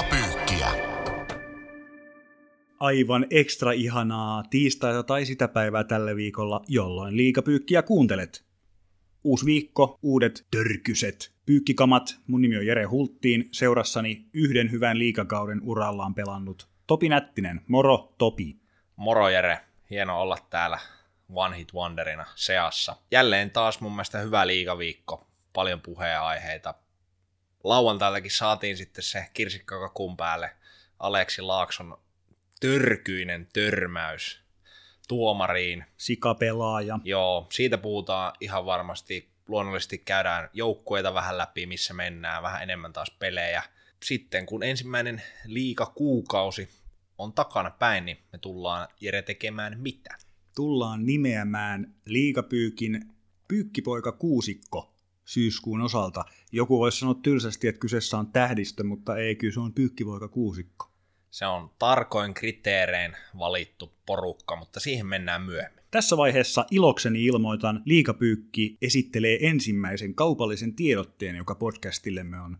[0.00, 0.68] Liigapyykkiä.
[2.80, 8.44] Aivan ekstra ihanaa tiistaita tai sitä päivää tällä viikolla, jolloin liigapyykkiä kuuntelet.
[9.24, 12.16] Uusi viikko, uudet törkyset, pyykkikamat.
[12.26, 17.60] Mun nimi on Jere Hulttiin, seurassani yhden hyvän liikakauden urallaan pelannut Topi Nättinen.
[17.68, 18.56] Moro, Topi.
[18.96, 19.60] Moro Jere,
[19.90, 20.78] hieno olla täällä
[21.34, 22.96] One Hit Wonderina seassa.
[23.10, 26.74] Jälleen taas mun mielestä hyvä liigaviikko, paljon puheenaiheita.
[27.64, 30.50] Lauantailtakin saatiin sitten se kirsikkakakun päälle
[30.98, 31.98] Aleksi Laakson
[32.60, 34.40] törkyinen törmäys
[35.08, 35.84] tuomariin.
[35.96, 36.98] Sikapelaaja.
[37.04, 39.30] Joo, siitä puhutaan ihan varmasti.
[39.48, 43.62] Luonnollisesti käydään joukkueita vähän läpi, missä mennään, vähän enemmän taas pelejä.
[44.02, 46.68] Sitten kun ensimmäinen liika kuukausi
[47.18, 50.18] on takana päin, niin me tullaan Jere tekemään mitä?
[50.56, 53.12] Tullaan nimeämään liigapyykin
[53.48, 54.92] pyykkipoika kuusikko
[55.30, 56.24] syyskuun osalta.
[56.52, 60.90] Joku voisi sanoa tylsästi, että kyseessä on tähdistö, mutta ei, kyllä se on pyykkipoika kuusikko.
[61.30, 65.84] Se on tarkoin kriteerein valittu porukka, mutta siihen mennään myöhemmin.
[65.90, 72.58] Tässä vaiheessa ilokseni ilmoitan, Liikapyykki esittelee ensimmäisen kaupallisen tiedotteen, joka podcastillemme on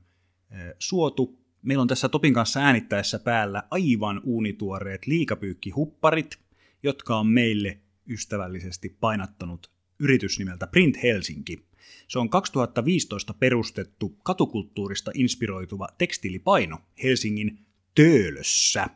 [0.79, 1.39] suotu.
[1.63, 6.39] Meillä on tässä Topin kanssa äänittäessä päällä aivan uunituoreet liikapyykkihupparit,
[6.83, 11.70] jotka on meille ystävällisesti painattanut yritys nimeltä Print Helsinki.
[12.09, 17.59] Se on 2015 perustettu katukulttuurista inspiroituva tekstiilipaino Helsingin
[17.95, 18.87] Töölössä.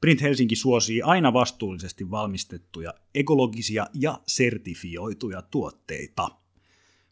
[0.00, 6.28] Print Helsinki suosii aina vastuullisesti valmistettuja ekologisia ja sertifioituja tuotteita.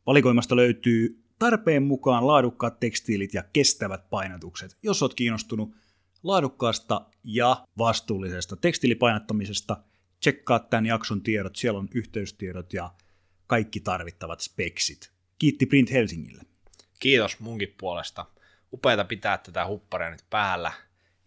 [0.07, 4.77] Valikoimasta löytyy tarpeen mukaan laadukkaat tekstiilit ja kestävät painatukset.
[4.83, 5.75] Jos olet kiinnostunut
[6.23, 9.77] laadukkaasta ja vastuullisesta tekstiilipainattamisesta,
[10.21, 12.95] tsekkaa tämän jakson tiedot, siellä on yhteystiedot ja
[13.47, 15.12] kaikki tarvittavat speksit.
[15.43, 16.43] Kiitti Print Helsingille.
[16.99, 18.27] Kiitos munkin puolesta.
[18.73, 20.73] Upeata pitää tätä hupparia nyt päällä.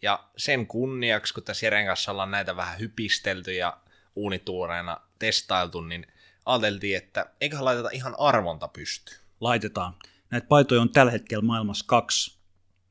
[0.01, 3.77] Ja sen kunniaksi, kun tässä Jeren kanssa ollaan näitä vähän hypistelty ja
[4.15, 6.07] uunituureena testailtu, niin
[6.45, 9.19] ajateltiin, että eiköhän laiteta ihan arvonta pystyyn.
[9.39, 9.93] Laitetaan.
[10.31, 12.37] Näitä paitoja on tällä hetkellä maailmassa kaksi,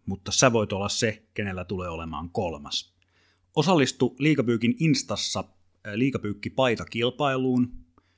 [0.06, 2.94] mutta sä voit olla se, kenellä tulee olemaan kolmas.
[3.56, 5.44] Osallistu Liikapyykin Instassa
[5.94, 7.72] Liikapyykki-paitakilpailuun.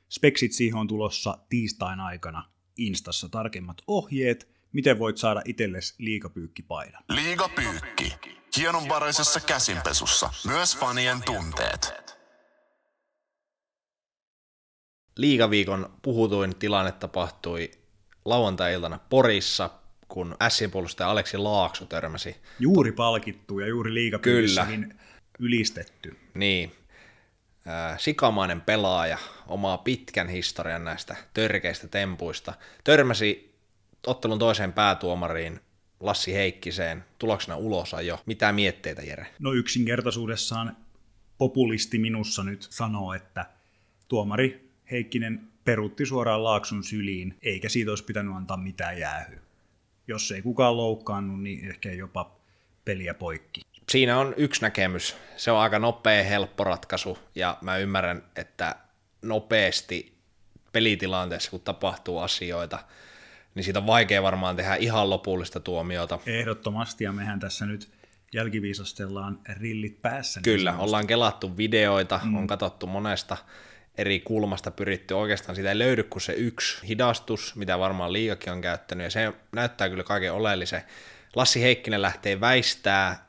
[0.09, 7.03] Speksit siihen on tulossa tiistain aikana Instassa tarkemmat ohjeet, miten voit saada itsellesi liikapyykkipaidan.
[7.09, 8.15] Liigapyykki.
[8.57, 10.31] Hienonvaraisessa käsinpesussa.
[10.47, 11.95] Myös fanien tunteet.
[15.17, 17.71] Liigaviikon puhutuin tilanne tapahtui
[18.25, 19.71] lauantai-iltana Porissa,
[20.09, 22.37] kun Sien puolustaja Aleksi Laakso törmäsi.
[22.59, 24.95] Juuri palkittu ja juuri liikapyykissäkin
[25.39, 26.17] ylistetty.
[26.35, 26.86] Niin, äh,
[27.99, 32.55] sikamainen pelaaja, omaa pitkän historian näistä törkeistä tempuista,
[32.85, 33.55] törmäsi
[34.07, 35.61] ottelun toiseen päätuomariin
[36.01, 38.21] Lassi Heikkiseen tuloksena ulos jo.
[38.27, 39.27] Mitä mietteitä, Jere?
[39.39, 40.77] No yksinkertaisuudessaan
[41.39, 43.47] populisti minussa nyt sanoo, että
[44.09, 49.41] tuomari Heikkinen perutti suoraan Laakson syliin, eikä siitä olisi pitänyt antaa mitään jäähyä.
[50.09, 52.37] Jos ei kukaan loukkaannut, niin ehkä jopa
[52.85, 53.61] peliä poikki.
[53.91, 55.17] Siinä on yksi näkemys.
[55.37, 58.75] Se on aika nopea, helppo ratkaisu, ja mä ymmärrän, että
[59.23, 60.17] nopeasti
[60.73, 62.79] pelitilanteessa, kun tapahtuu asioita,
[63.55, 66.19] niin siitä on vaikea varmaan tehdä ihan lopullista tuomiota.
[66.27, 67.91] Ehdottomasti, ja mehän tässä nyt
[68.33, 70.41] jälkiviisastellaan rillit päässä.
[70.41, 70.85] niin Kyllä, sanotusti.
[70.85, 72.37] ollaan kelattu videoita, mm.
[72.37, 73.37] on katsottu monesta
[73.99, 78.61] eri kulmasta pyritty, oikeastaan siitä ei löydy kuin se yksi hidastus, mitä varmaan liikakin on
[78.61, 80.83] käyttänyt, ja se näyttää kyllä kaiken oleellisen.
[81.37, 83.26] Lassi Heikkinen lähtee väistää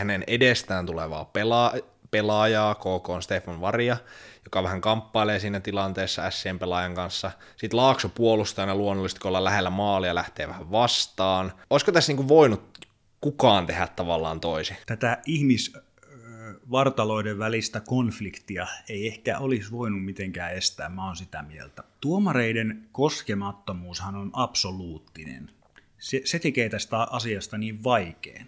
[0.00, 3.96] hänen edestään tulevaa pela- pelaajaa, KK on Stefan Varia,
[4.44, 7.30] joka vähän kamppailee siinä tilanteessa Sien pelaajan kanssa.
[7.56, 11.52] Sitten Laakso puolustajana luonnollisesti, kun ollaan lähellä maalia, lähtee vähän vastaan.
[11.70, 12.78] Olisiko tässä niinku voinut
[13.20, 14.76] kukaan tehdä tavallaan toisin?
[14.86, 21.82] Tätä ihmisvartaloiden välistä konfliktia ei ehkä olisi voinut mitenkään estää, mä oon sitä mieltä.
[22.00, 25.50] Tuomareiden koskemattomuushan on absoluuttinen.
[25.98, 28.46] Se, se tekee tästä asiasta niin vaikean,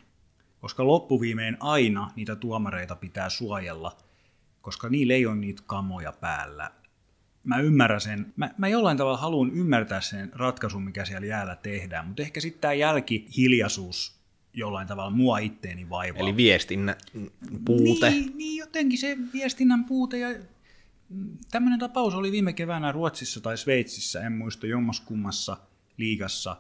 [0.63, 3.97] koska loppuviimein aina niitä tuomareita pitää suojella,
[4.61, 6.71] koska niillä ei ole niitä kamoja päällä.
[7.45, 12.07] Mä ymmärrän sen, mä, mä jollain tavalla haluan ymmärtää sen ratkaisun, mikä siellä jäällä tehdään,
[12.07, 14.21] mutta ehkä sitten tämä jälkihiljaisuus
[14.55, 16.21] jollain tavalla mua itteeni vaivaa.
[16.23, 16.97] Eli viestinnän
[17.65, 18.11] puute.
[18.11, 20.29] Niin, niin jotenkin se viestinnän puute ja
[21.51, 25.57] tämmöinen tapaus oli viime keväänä Ruotsissa tai Sveitsissä, en muista jommaskummassa
[25.97, 26.57] liigassa.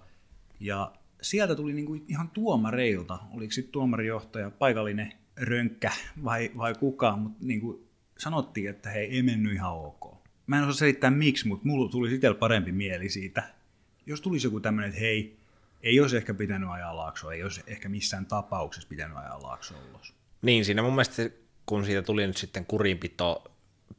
[0.61, 5.93] Ja sieltä tuli niinku ihan tuomareilta, oliko sitten tuomarijohtaja, paikallinen rönkkä
[6.25, 7.89] vai, vai kuka, mutta niinku
[8.19, 10.17] sanottiin, että hei, ei mennyt ihan ok.
[10.47, 13.43] Mä en osaa selittää miksi, mutta mulla tuli itsellä parempi mieli siitä.
[14.07, 15.37] Jos tulisi joku tämmöinen, että hei,
[15.83, 20.15] ei olisi ehkä pitänyt ajaa laaksoa, ei olisi ehkä missään tapauksessa pitänyt ajaa laaksoa ulos.
[20.43, 21.31] Niin, siinä mun mielestä
[21.67, 23.53] kun siitä tuli nyt sitten kurinpito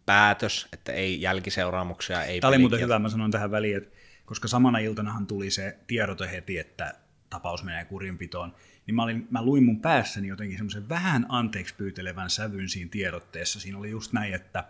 [0.05, 4.47] päätös, että ei jälkiseuraamuksia, ei Tämä oli muuten hyvä, mä sanon tähän väliin, että koska
[4.47, 6.95] samana iltanahan tuli se tiedote heti, että
[7.33, 8.55] tapaus menee kurinpitoon,
[8.87, 13.59] niin mä, olin, mä luin mun päässäni jotenkin semmoisen vähän anteeksi pyytelevän sävyn siinä tiedotteessa.
[13.59, 14.63] Siinä oli just näin, että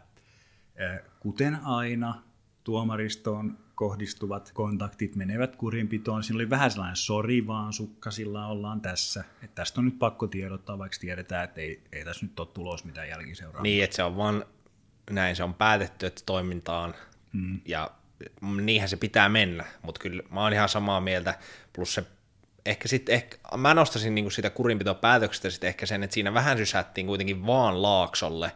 [1.19, 2.23] kuten aina
[2.63, 6.23] tuomaristoon kohdistuvat kontaktit menevät kurinpitoon.
[6.23, 9.23] Siinä oli vähän sellainen sori vaan sukkasilla ollaan tässä.
[9.41, 12.85] Että tästä on nyt pakko tiedottaa, vaikka tiedetään, että ei, ei tässä nyt ole tulos
[12.85, 13.63] mitään jälkiseuraa.
[13.63, 14.45] Niin, että se on vaan
[15.11, 16.95] näin, se on päätetty, että toimintaan
[17.33, 17.61] mm.
[17.65, 17.91] ja
[18.41, 21.39] niinhän se pitää mennä, mutta kyllä mä oon ihan samaa mieltä,
[21.73, 22.05] plus se
[22.65, 27.07] ehkä sitten, ehkä, mä nostasin niinku sitä kurinpitopäätöksestä sitten ehkä sen, että siinä vähän sysättiin
[27.07, 28.51] kuitenkin vaan Laaksolle,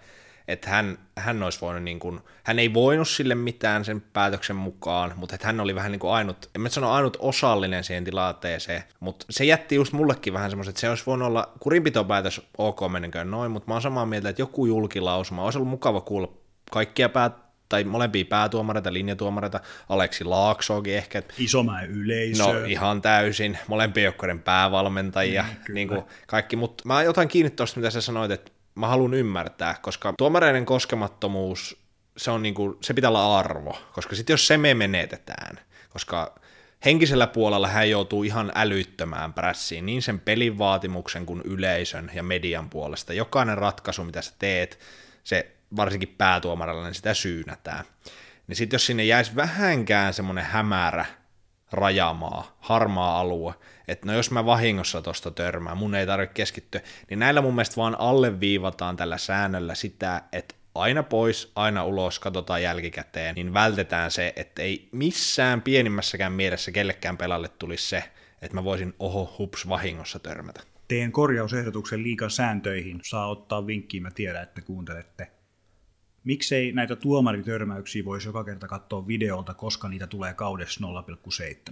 [0.48, 5.13] että hän, hän olisi voinut, niin kuin, hän ei voinut sille mitään sen päätöksen mukaan,
[5.15, 8.83] mutta että hän oli vähän niin kuin ainut, en mä sano ainut osallinen siihen tilanteeseen,
[9.00, 13.31] mutta se jätti just mullekin vähän semmoiset, että se olisi voinut olla kurinpitopäätös ok menenköön
[13.31, 16.33] noin, mutta mä oon samaa mieltä, että joku julkilausuma, olisi ollut mukava kuulla
[16.71, 19.59] kaikkia päät, tai molempia päätuomareita, linjatuomareita,
[19.89, 21.23] Aleksi Laaksoakin ehkä.
[21.37, 22.43] Isomäen yleisö.
[22.43, 27.79] No ihan täysin, molempien joukkojen päävalmentajia, niin, niin kuin kaikki, mutta mä jotain kiinni tuosta,
[27.79, 31.77] mitä sä sanoit, että mä haluan ymmärtää, koska tuomareiden koskemattomuus,
[32.17, 35.59] se, on niin kuin, se pitää olla arvo, koska sitten jos se me menetetään,
[35.89, 36.35] koska
[36.85, 42.69] henkisellä puolella hän joutuu ihan älyttömään prässiin, niin sen pelin vaatimuksen kuin yleisön ja median
[42.69, 43.13] puolesta.
[43.13, 44.79] Jokainen ratkaisu, mitä sä teet,
[45.23, 47.85] se varsinkin päätuomarilla, niin sitä syynätään.
[48.47, 51.05] Niin sitten jos sinne jäisi vähänkään semmoinen hämärä
[51.71, 53.53] rajamaa, harmaa alue,
[53.87, 57.75] että no jos mä vahingossa tuosta törmään, mun ei tarvitse keskittyä, niin näillä mun mielestä
[57.75, 64.33] vaan alleviivataan tällä säännöllä sitä, että aina pois, aina ulos, katsotaan jälkikäteen, niin vältetään se,
[64.35, 68.03] että ei missään pienimmässäkään mielessä kellekään pelalle tulisi se,
[68.41, 70.61] että mä voisin oho hups vahingossa törmätä.
[70.87, 72.99] Teen korjausehdotuksen liikan sääntöihin.
[73.03, 75.31] Saa ottaa vinkkiä, mä tiedän, että kuuntelette.
[76.27, 80.81] Miksei näitä tuomaritörmäyksiä voisi joka kerta katsoa videolta, koska niitä tulee kaudessa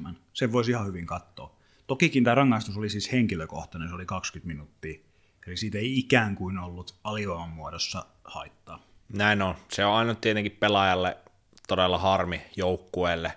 [0.07, 0.13] 0,7.
[0.33, 1.55] Sen voisi ihan hyvin katsoa.
[1.87, 4.99] Tokikin tämä rangaistus oli siis henkilökohtainen, se oli 20 minuuttia.
[5.47, 8.79] Eli siitä ei ikään kuin ollut alivoiman muodossa haittaa.
[9.13, 9.55] Näin on.
[9.71, 11.17] Se on aina tietenkin pelaajalle
[11.67, 13.31] todella harmi joukkueelle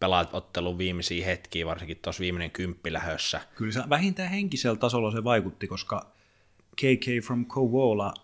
[0.00, 3.40] pelaat ottelun viimeisiä hetkiä, varsinkin tuossa viimeinen kymppilähössä.
[3.54, 6.12] Kyllä se vähintään henkisellä tasolla se vaikutti, koska
[6.76, 8.14] KK from Kovola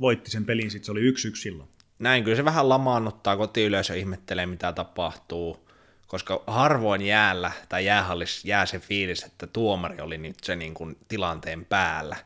[0.00, 1.68] voitti sen pelin, sitten se oli yksi yksi silloin.
[1.98, 5.68] Näin, kyllä se vähän lamaannuttaa, kotiyleisö ihmettelee, mitä tapahtuu,
[6.06, 10.96] koska harvoin jäällä tai jäähallissa jää se fiilis, että tuomari oli nyt se niin kuin
[11.08, 12.16] tilanteen päällä.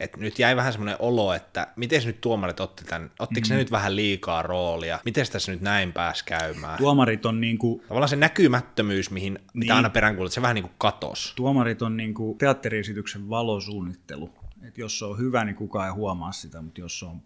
[0.00, 3.52] Et nyt jäi vähän semmoinen olo, että miten nyt tuomarit otti tämän, ottiko mm.
[3.52, 6.78] ne nyt vähän liikaa roolia, miten tässä nyt näin pääsi käymään.
[6.78, 7.80] Tuomarit on niin kuin...
[7.80, 9.44] Tavallaan se näkymättömyys, mihin niin.
[9.54, 11.32] mitä aina peräänkuulut, se vähän niin kuin katos.
[11.36, 14.30] Tuomarit on niin kuin teatteriesityksen valosuunnittelu.
[14.68, 17.22] Et jos se on hyvä, niin kukaan ei huomaa sitä, mutta jos se on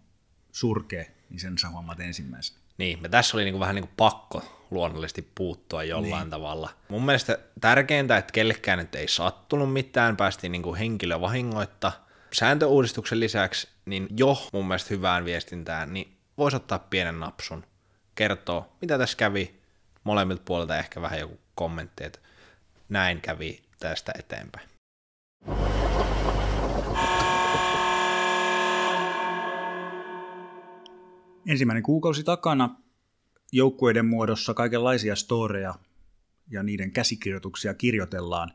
[0.51, 2.59] surkea, niin sen sä huomaat ensimmäisenä.
[2.77, 6.29] Niin, me tässä oli niin kuin vähän niin kuin pakko luonnollisesti puuttua jollain niin.
[6.29, 6.69] tavalla.
[6.89, 11.91] Mun mielestä tärkeintä, että kellekään nyt ei sattunut mitään, päästiin niin kuin henkilövahingoitta.
[12.33, 17.65] Sääntöuudistuksen lisäksi, niin jo mun mielestä hyvään viestintään, niin voisi ottaa pienen napsun,
[18.15, 19.59] kertoo, mitä tässä kävi,
[20.03, 22.19] molemmilta puolilta ehkä vähän joku kommentti, että
[22.89, 24.69] näin kävi tästä eteenpäin.
[31.47, 32.75] Ensimmäinen kuukausi takana
[33.51, 35.75] joukkueiden muodossa kaikenlaisia storeja
[36.51, 38.51] ja niiden käsikirjoituksia kirjoitellaan.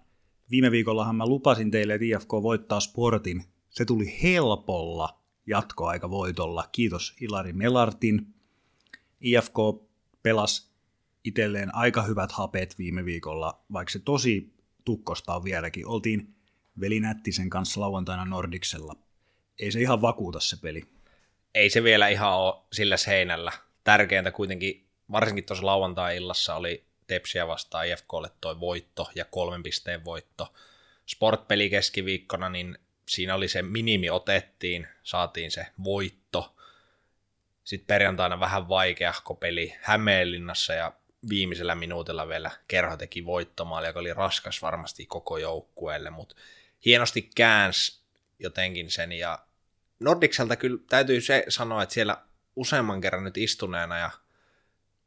[0.50, 3.44] Viime viikollahan mä lupasin teille, että IFK voittaa sportin.
[3.70, 6.68] Se tuli helpolla jatkoaikavoitolla.
[6.72, 8.34] Kiitos Ilari Melartin.
[9.20, 9.56] IFK
[10.22, 10.70] pelasi
[11.24, 14.54] itselleen aika hyvät hapet viime viikolla, vaikka se tosi
[14.84, 15.86] tukkosta on vieläkin.
[15.86, 16.34] Oltiin
[16.80, 18.96] Veli Nättisen kanssa lauantaina Nordiksella.
[19.58, 20.99] Ei se ihan vakuuta se peli
[21.54, 23.52] ei se vielä ihan ole sillä seinällä.
[23.84, 30.52] Tärkeintä kuitenkin, varsinkin tuossa lauantai-illassa oli Tepsiä vastaan IFKlle toi voitto ja kolmen pisteen voitto.
[31.06, 32.78] Sportpeli keskiviikkona, niin
[33.08, 36.56] siinä oli se minimi otettiin, saatiin se voitto.
[37.64, 40.92] Sitten perjantaina vähän vaikeahko peli Hämeenlinnassa ja
[41.28, 46.36] viimeisellä minuutilla vielä Kerho teki voittomaali, joka oli raskas varmasti koko joukkueelle, mutta
[46.84, 48.00] hienosti käänsi
[48.38, 49.38] jotenkin sen ja
[50.00, 52.16] Nordikselta kyllä täytyy se sanoa, että siellä
[52.56, 54.10] useamman kerran nyt istuneena ja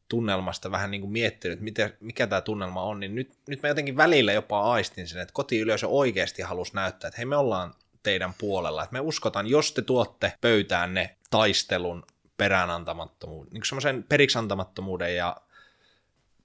[0.07, 3.97] tunnelmasta vähän niin kuin miettinyt, miten, mikä tämä tunnelma on, niin nyt, nyt mä jotenkin
[3.97, 7.73] välillä jopa aistin sen, että kotiyleisö oikeasti halusi näyttää, että hei me ollaan
[8.03, 12.05] teidän puolella, että me uskotaan, jos te tuotte pöytään ne taistelun
[12.37, 15.37] peräänantamattomuuden, niin semmoisen periksantamattomuuden ja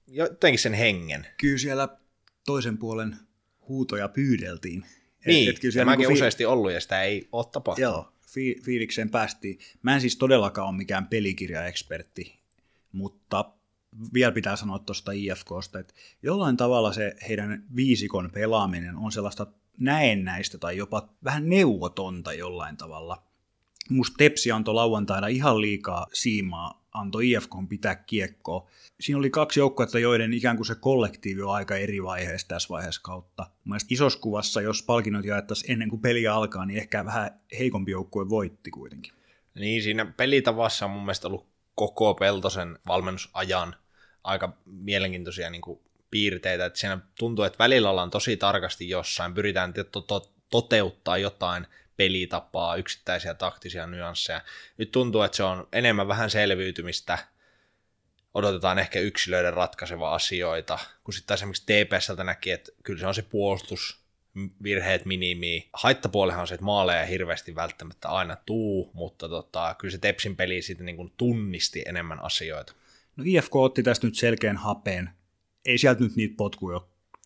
[0.07, 1.27] jotenkin sen hengen.
[1.37, 1.87] Kyllä siellä
[2.45, 3.15] toisen puolen
[3.67, 4.85] huutoja pyydeltiin.
[5.25, 7.93] Niin, et, kyllä ja mäkin fi- useasti ollut ja sitä ei ole tapahtunut.
[7.93, 9.59] Joo, fi- fiilikseen päästiin.
[9.81, 12.39] Mä en siis todellakaan ole mikään pelikirjaekspertti,
[12.91, 13.51] mutta
[14.13, 15.93] vielä pitää sanoa tuosta IFKsta, että
[16.23, 23.23] jollain tavalla se heidän viisikon pelaaminen on sellaista näennäistä tai jopa vähän neuvotonta jollain tavalla.
[23.89, 28.69] Musta Tepsi antoi lauantaina ihan liikaa siimaa, antoi IFK pitää kiekkoa.
[28.99, 33.01] Siinä oli kaksi joukkuetta, joiden ikään kuin se kollektiivi on aika eri vaiheessa tässä vaiheessa
[33.03, 33.45] kautta.
[33.65, 38.29] Mielestäni isossa kuvassa, jos palkinnot jaettaisiin ennen kuin peli alkaa, niin ehkä vähän heikompi joukkue
[38.29, 39.13] voitti kuitenkin.
[39.55, 43.75] Niin, siinä pelitavassa on mun mielestä ollut koko Peltosen valmennusajan
[44.23, 45.79] aika mielenkiintoisia niin kuin
[46.11, 51.67] piirteitä, että siinä tuntuu, että välillä ollaan tosi tarkasti jossain, pyritään to- to- toteuttaa jotain
[51.99, 54.41] pelitapaa, yksittäisiä taktisia nyansseja.
[54.77, 57.17] Nyt tuntuu, että se on enemmän vähän selviytymistä,
[58.33, 63.21] odotetaan ehkä yksilöiden ratkaiseva asioita, kun sitten esimerkiksi TPSltä näki, että kyllä se on se
[63.21, 63.99] puolustus,
[64.63, 65.69] virheet minimiin.
[65.73, 70.61] Haittapuolihan on se, että maaleja hirveästi välttämättä aina tuu, mutta tota, kyllä se Tepsin peli
[70.61, 72.73] siitä niin kuin tunnisti enemmän asioita.
[73.15, 75.09] No IFK otti tästä nyt selkeän hapeen.
[75.65, 76.81] Ei sieltä nyt niitä potkuja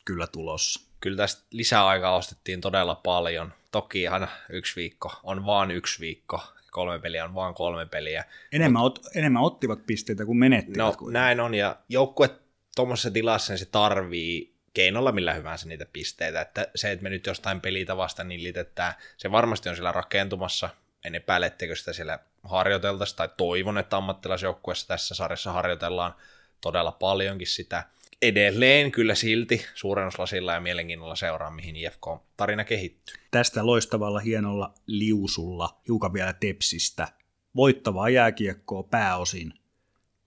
[0.06, 0.82] kyllä tulossa.
[1.00, 3.53] Kyllä tästä lisäaikaa ostettiin todella paljon.
[3.74, 6.44] Toki aina yksi viikko on vaan yksi viikko.
[6.72, 8.25] Kolme peliä on vaan kolme peliä.
[8.51, 10.77] Enemmän, Mut, ot, enemmän ottivat pisteitä kuin menettivät.
[10.77, 11.13] No kuitenkin.
[11.13, 12.30] näin on, ja joukkue
[12.75, 16.42] tuommoisessa tilassa niin se tarvii keinolla millä hyvänsä niitä pisteitä.
[16.42, 20.70] Että se, että me nyt jostain pelitä vasta niin liitetään, se varmasti on siellä rakentumassa.
[21.06, 26.15] En epäile, etteikö sitä siellä harjoiteltaisiin, tai toivon, että ammattilaisjoukkueessa tässä sarjassa harjoitellaan
[26.62, 27.84] todella paljonkin sitä.
[28.24, 33.15] Edelleen kyllä silti suurennuslasilla ja mielenkiinnolla seuraa, mihin IFK-tarina kehittyy.
[33.32, 37.08] Tästä loistavalla hienolla liusulla, hiukan vielä tepsistä,
[37.56, 39.53] voittavaa jääkiekkoa pääosin.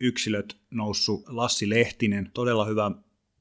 [0.00, 2.90] Yksilöt noussu Lassi Lehtinen, todella hyvä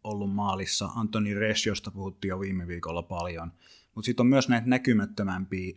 [0.04, 0.90] ollut maalissa.
[0.96, 3.52] Antoni Resiosta puhuttiin jo viime viikolla paljon.
[3.96, 5.76] Mutta sitten on myös näitä näkymättömämpiä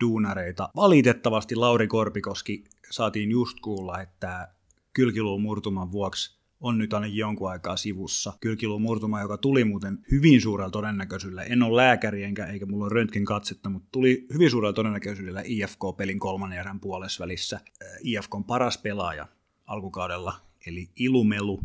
[0.00, 0.68] duunareita.
[0.76, 4.48] Valitettavasti Lauri Korpikoski saatiin just kuulla, että
[4.92, 8.32] kylkiluun murtuman vuoksi on nyt ainakin jonkun aikaa sivussa.
[8.40, 11.42] Kylkiluun murtuma, joka tuli muuten hyvin suurella todennäköisyydellä.
[11.42, 16.18] En ole lääkäri enkä, eikä mulla ole röntgen katsetta, mutta tuli hyvin suurella todennäköisyydellä IFK-pelin
[16.18, 17.56] kolmannen erän puolessa välissä.
[17.56, 19.26] Äh, IFKn paras pelaaja
[19.66, 20.34] alkukaudella,
[20.66, 21.60] eli Ilumelu,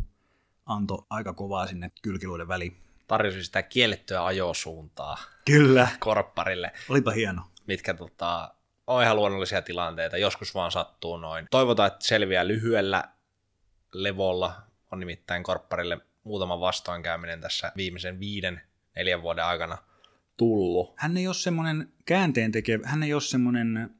[0.66, 2.76] antoi aika kovaa sinne kylkiluiden väliin.
[3.06, 5.18] Tarjosi sitä kiellettyä ajosuuntaa.
[5.44, 5.88] Kyllä.
[6.00, 6.72] Korpparille.
[6.88, 8.54] Olipa hieno mitkä tota,
[8.86, 11.46] on ihan luonnollisia tilanteita, joskus vaan sattuu noin.
[11.50, 13.04] Toivotaan, että selviää lyhyellä
[13.92, 14.54] levolla,
[14.94, 18.60] on nimittäin Korpparille muutama vastoinkäyminen tässä viimeisen viiden,
[18.96, 19.78] neljän vuoden aikana
[20.36, 20.94] tullut.
[20.96, 23.90] Hän ei ole semmoinen käänteen tekevä, hän ei ole semmoinen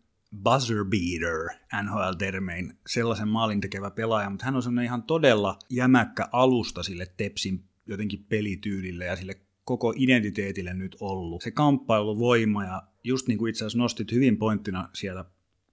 [0.42, 6.82] buzzer beater NHL-termein, sellaisen maalin tekevä pelaaja, mutta hän on semmoinen ihan todella jämäkkä alusta
[6.82, 11.42] sille Tepsin jotenkin pelityylille ja sille koko identiteetille nyt ollut.
[11.42, 15.24] Se kamppailuvoima ja just niin kuin itse asiassa nostit hyvin pointtina siellä,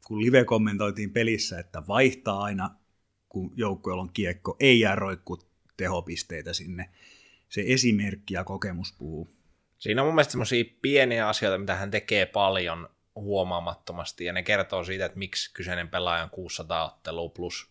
[0.08, 2.76] kun live kommentoitiin pelissä, että vaihtaa aina,
[3.32, 5.40] kun joukkueella on kiekko, ei jää roikku
[5.78, 6.90] tehopisteitä sinne.
[7.50, 9.30] Se esimerkki ja kokemus puhuu.
[9.78, 14.84] Siinä on mun mielestä semmoisia pieniä asioita, mitä hän tekee paljon huomaamattomasti, ja ne kertoo
[14.84, 17.71] siitä, että miksi kyseinen pelaaja on 600 ottelua plus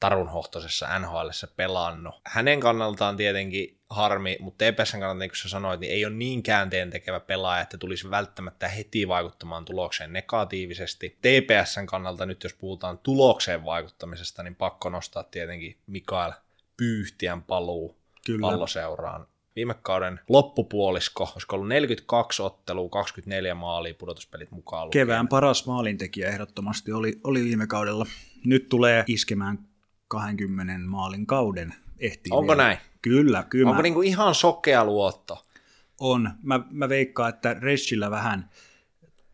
[0.00, 2.14] tarunhohtoisessa NHL pelannut.
[2.26, 6.42] Hänen kannaltaan tietenkin harmi, mutta TPSn kannalta, niin kuin sä sanoit, niin ei ole niin
[6.42, 11.18] käänteen tekevä pelaaja, että tulisi välttämättä heti vaikuttamaan tulokseen negatiivisesti.
[11.22, 16.32] TPSn kannalta nyt, jos puhutaan tulokseen vaikuttamisesta, niin pakko nostaa tietenkin Mikael
[16.76, 18.40] Pyyhtiän paluu Kyllä.
[18.40, 19.26] palloseuraan.
[19.56, 25.06] Viime kauden loppupuolisko, olisiko ollut 42 ottelua, 24 maalia pudotuspelit mukaan lukien.
[25.06, 28.06] Kevään paras maalintekijä ehdottomasti oli, oli viime kaudella.
[28.44, 29.58] Nyt tulee iskemään
[30.08, 32.62] 20 maalin kauden ehtii Onko vielä.
[32.62, 32.78] näin?
[33.02, 33.70] Kyllä, kyllä.
[33.70, 33.82] Onko mä...
[33.82, 35.46] niinku ihan sokea luotto?
[36.00, 36.30] On.
[36.42, 38.50] Mä, mä veikkaan, että Reschillä vähän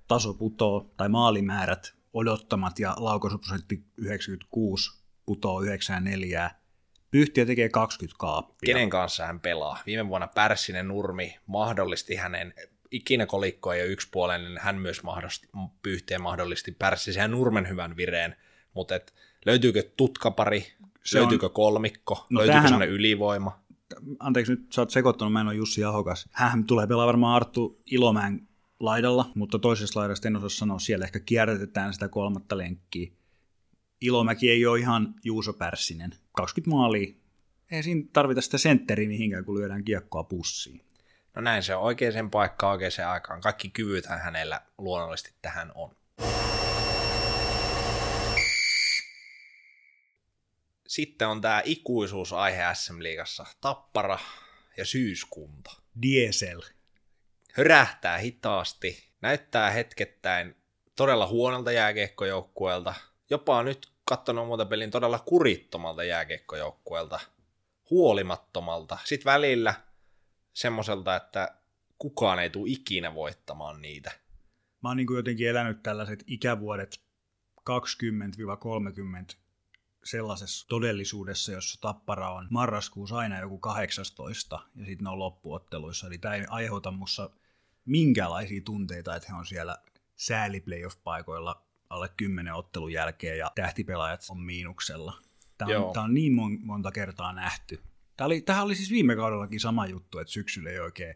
[0.08, 6.50] taso putoo, tai maalimäärät odottamat ja laukaisuprosentti 96 putoo 94.
[7.10, 8.74] Pyhtiö tekee 20 kaappia.
[8.74, 9.78] Kenen kanssa hän pelaa?
[9.86, 12.54] Viime vuonna Pärssinen Nurmi mahdollisti hänen
[12.90, 15.48] ikinä kolikko ei ole yksipuolinen, hän myös mahdollisti,
[15.82, 18.36] Pyhtiä mahdollisti Pärssisen ja Nurmen hyvän vireen,
[18.74, 19.14] mutta et
[19.46, 20.72] Löytyykö tutkapari,
[21.04, 21.52] se löytyykö on...
[21.52, 22.94] kolmikko, no löytyykö sellainen on...
[22.94, 23.62] ylivoima?
[24.18, 26.28] Anteeksi, nyt sä oot sekoittanut, mä en ole Jussi Ahokas.
[26.32, 28.48] Hän tulee pelaa varmaan Arttu Ilomäen
[28.80, 33.10] laidalla, mutta toisessa laidassa en osaa sanoa, siellä ehkä kierrätetään sitä kolmatta lenkkiä.
[34.00, 36.10] Ilomäki ei ole ihan Juuso Pärssinen.
[36.32, 37.14] 20 maalia.
[37.70, 40.84] Ei siinä tarvita sitä sentteriä mihinkään, kun lyödään kiekkoa pussiin.
[41.34, 43.40] No näin se on oikein sen paikka oikein sen aikaan.
[43.40, 45.90] Kaikki kyvythän hänellä luonnollisesti tähän on.
[50.92, 54.18] Sitten on tämä ikuisuusaihe SM-liigassa, Tappara
[54.76, 55.72] ja syyskunta.
[56.02, 56.62] Diesel.
[57.52, 60.56] hörähtää hitaasti, näyttää hetkettäin
[60.96, 62.94] todella huonolta jääkiekkojoukkueelta,
[63.30, 67.20] jopa nyt katsonut muuta pelin todella kurittomalta jääkiekkojoukkueelta,
[67.90, 69.74] huolimattomalta, sitten välillä
[70.52, 71.54] semmoiselta, että
[71.98, 74.10] kukaan ei tule ikinä voittamaan niitä.
[74.82, 76.94] Mä oon niin jotenkin elänyt tällaiset ikävuodet
[77.70, 79.41] 20-30
[80.04, 86.06] sellaisessa todellisuudessa, jossa tappara on marraskuussa aina joku 18 ja sitten ne on loppuotteluissa.
[86.06, 87.30] Eli tämä ei aiheuta mussa
[87.84, 89.78] minkälaisia tunteita, että he on siellä
[90.16, 95.14] sääli playoff-paikoilla alle 10 ottelun jälkeen ja tähtipelaajat on miinuksella.
[95.58, 96.32] Tämä on, tämä on niin
[96.62, 97.80] monta kertaa nähty.
[98.16, 101.14] Tämä oli, tämähän oli siis viime kaudellakin sama juttu, että syksyllä ei oikein,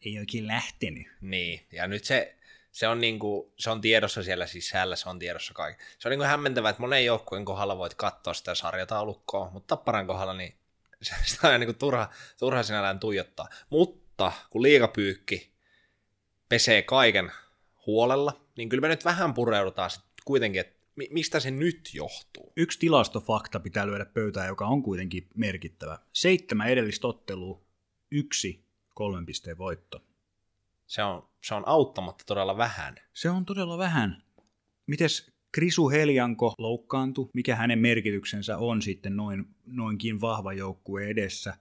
[0.00, 1.06] ei oikein lähtenyt.
[1.20, 2.37] Niin, ja nyt se
[2.70, 5.84] se on, niin kuin, se on tiedossa siellä sisällä, se on tiedossa kaikki.
[5.98, 10.06] Se on niin kuin hämmentävää, että monen joukkueen kohdalla voit katsoa sitä sarjataulukkoa, mutta Tapparan
[10.06, 10.54] kohdalla niin
[11.24, 12.08] sitä on niin kuin turha,
[12.38, 13.48] turha sinällään tuijottaa.
[13.70, 15.52] Mutta kun liikapyykki
[16.48, 17.32] pesee kaiken
[17.86, 20.78] huolella, niin kyllä me nyt vähän pureudutaan sitten kuitenkin, että
[21.10, 22.52] mistä se nyt johtuu?
[22.56, 25.98] Yksi tilastofakta pitää lyödä pöytään, joka on kuitenkin merkittävä.
[26.12, 27.64] Seitsemän edellistä ottelua,
[28.10, 30.07] yksi kolmen pisteen voitto
[30.88, 32.96] se on, se on auttamatta todella vähän.
[33.12, 34.22] Se on todella vähän.
[34.86, 37.28] Mites Krisu Heljanko loukkaantui?
[37.34, 41.54] Mikä hänen merkityksensä on sitten noin, noinkin vahva joukkue edessä?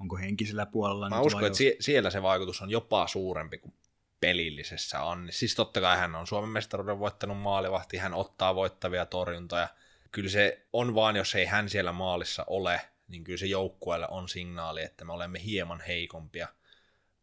[0.00, 1.08] Onko henkisellä puolella?
[1.08, 3.74] Mä uskon, että sie- siellä se vaikutus on jopa suurempi kuin
[4.20, 5.28] pelillisessä on.
[5.30, 9.68] Siis totta kai hän on Suomen mestaruuden voittanut maalivahti, hän ottaa voittavia torjuntoja.
[10.10, 14.28] Kyllä se on vaan, jos ei hän siellä maalissa ole, niin kyllä se joukkueelle on
[14.28, 16.48] signaali, että me olemme hieman heikompia–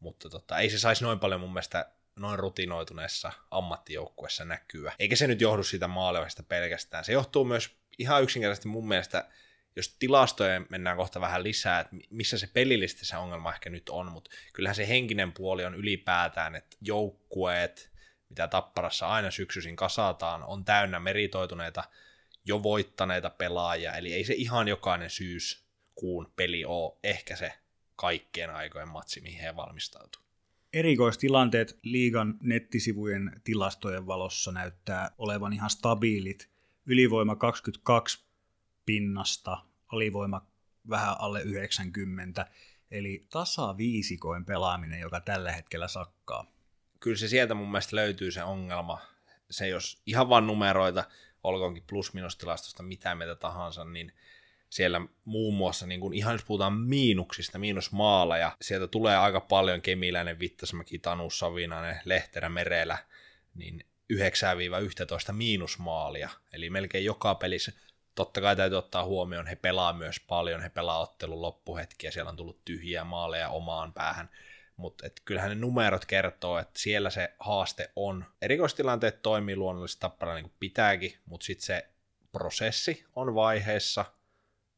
[0.01, 4.93] mutta tota, ei se saisi noin paljon mun mielestä noin rutinoituneessa ammattijoukkuessa näkyä.
[4.99, 7.05] Eikä se nyt johdu siitä maalevasta pelkästään.
[7.05, 9.29] Se johtuu myös ihan yksinkertaisesti mun mielestä,
[9.75, 14.11] jos tilastojen mennään kohta vähän lisää, että missä se pelillisesti se ongelma ehkä nyt on,
[14.11, 17.91] mutta kyllähän se henkinen puoli on ylipäätään, että joukkueet,
[18.29, 21.83] mitä Tapparassa aina syksyisin kasataan, on täynnä meritoituneita,
[22.45, 27.53] jo voittaneita pelaajia, eli ei se ihan jokainen syyskuun peli ole ehkä se
[27.95, 30.21] kaikkien aikojen matsi, mihin he valmistautuu.
[30.73, 36.49] Erikoistilanteet liigan nettisivujen tilastojen valossa näyttää olevan ihan stabiilit.
[36.85, 38.25] Ylivoima 22
[38.85, 40.47] pinnasta, alivoima
[40.89, 42.45] vähän alle 90,
[42.91, 46.51] eli tasaviisikoin pelaaminen, joka tällä hetkellä sakkaa.
[46.99, 49.01] Kyllä se sieltä mun mielestä löytyy se ongelma.
[49.49, 51.03] Se jos ihan vain numeroita,
[51.43, 54.13] olkoonkin plus-minus-tilastosta mitä mieltä tahansa, niin
[54.71, 60.39] siellä muun muassa, niin kun ihan jos puhutaan miinuksista, miinusmaaleja, sieltä tulee aika paljon Kemiläinen,
[60.39, 62.97] Vittasamäki, Tanu, Savinainen, Lehterä, Merelä,
[63.55, 64.15] niin 9-11
[65.31, 67.71] miinusmaalia, eli melkein joka pelissä.
[68.15, 72.37] Totta kai täytyy ottaa huomioon, he pelaa myös paljon, he pelaa ottelun loppuhetkiä, siellä on
[72.37, 74.29] tullut tyhjiä maaleja omaan päähän,
[74.77, 78.25] mutta kyllähän ne numerot kertoo, että siellä se haaste on.
[78.41, 81.89] Erikoistilanteet toimii luonnollisesti tappara niin kuin pitääkin, mutta sitten se
[82.31, 84.05] prosessi on vaiheessa,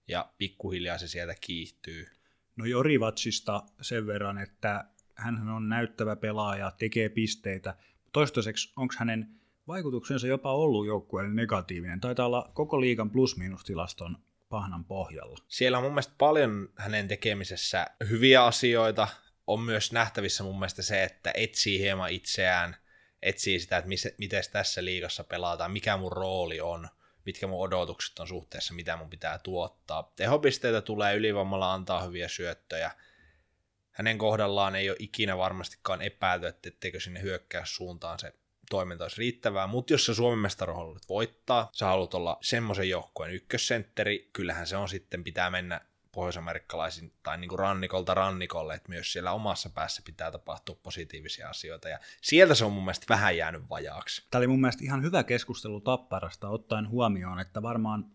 [0.08, 2.08] ja pikkuhiljaa se sieltä kiihtyy.
[2.56, 4.86] No Jorivatsista sen verran, että
[5.16, 7.76] hän on näyttävä pelaaja, tekee pisteitä.
[8.14, 9.28] Toistaiseksi onko hänen
[9.68, 12.00] vaikutuksensa jopa ollut joukkueelle negatiivinen?
[12.00, 14.18] Taitaa olla koko liigan plus-minus-tilaston
[14.50, 15.38] pahnan pohjalla.
[15.48, 19.08] Siellä on mun mielestä paljon hänen tekemisessä hyviä asioita.
[19.48, 22.76] On myös nähtävissä mun mielestä se, että etsii hieman itseään,
[23.22, 26.88] etsii sitä, että miten tässä liigassa pelataan, mikä mun rooli on–
[27.26, 30.12] mitkä mun odotukset on suhteessa, mitä mun pitää tuottaa.
[30.16, 32.92] Tehopisteitä tulee ylivoimalla antaa hyviä syöttöjä.
[33.92, 37.22] Hänen kohdallaan ei ole ikinä varmastikaan epäilty, etteikö sinne
[37.64, 38.34] suuntaan se
[38.70, 44.30] toiminta olisi riittävää, mutta jos sä Suomen mestaruus voittaa, sä haluat olla semmoisen joukkueen ykkössentteri,
[44.34, 45.82] kyllähän se on sitten, pitää mennä
[46.14, 51.90] pohjoisamerikkalaisin tai niin kuin rannikolta rannikolle, että myös siellä omassa päässä pitää tapahtua positiivisia asioita,
[51.90, 54.28] ja sieltä se on mun mielestä vähän jäänyt vajaaksi.
[54.32, 58.12] Tämä oli mun mielestä ihan hyvä keskustelu Tapparasta, ottaen huomioon, että varmaan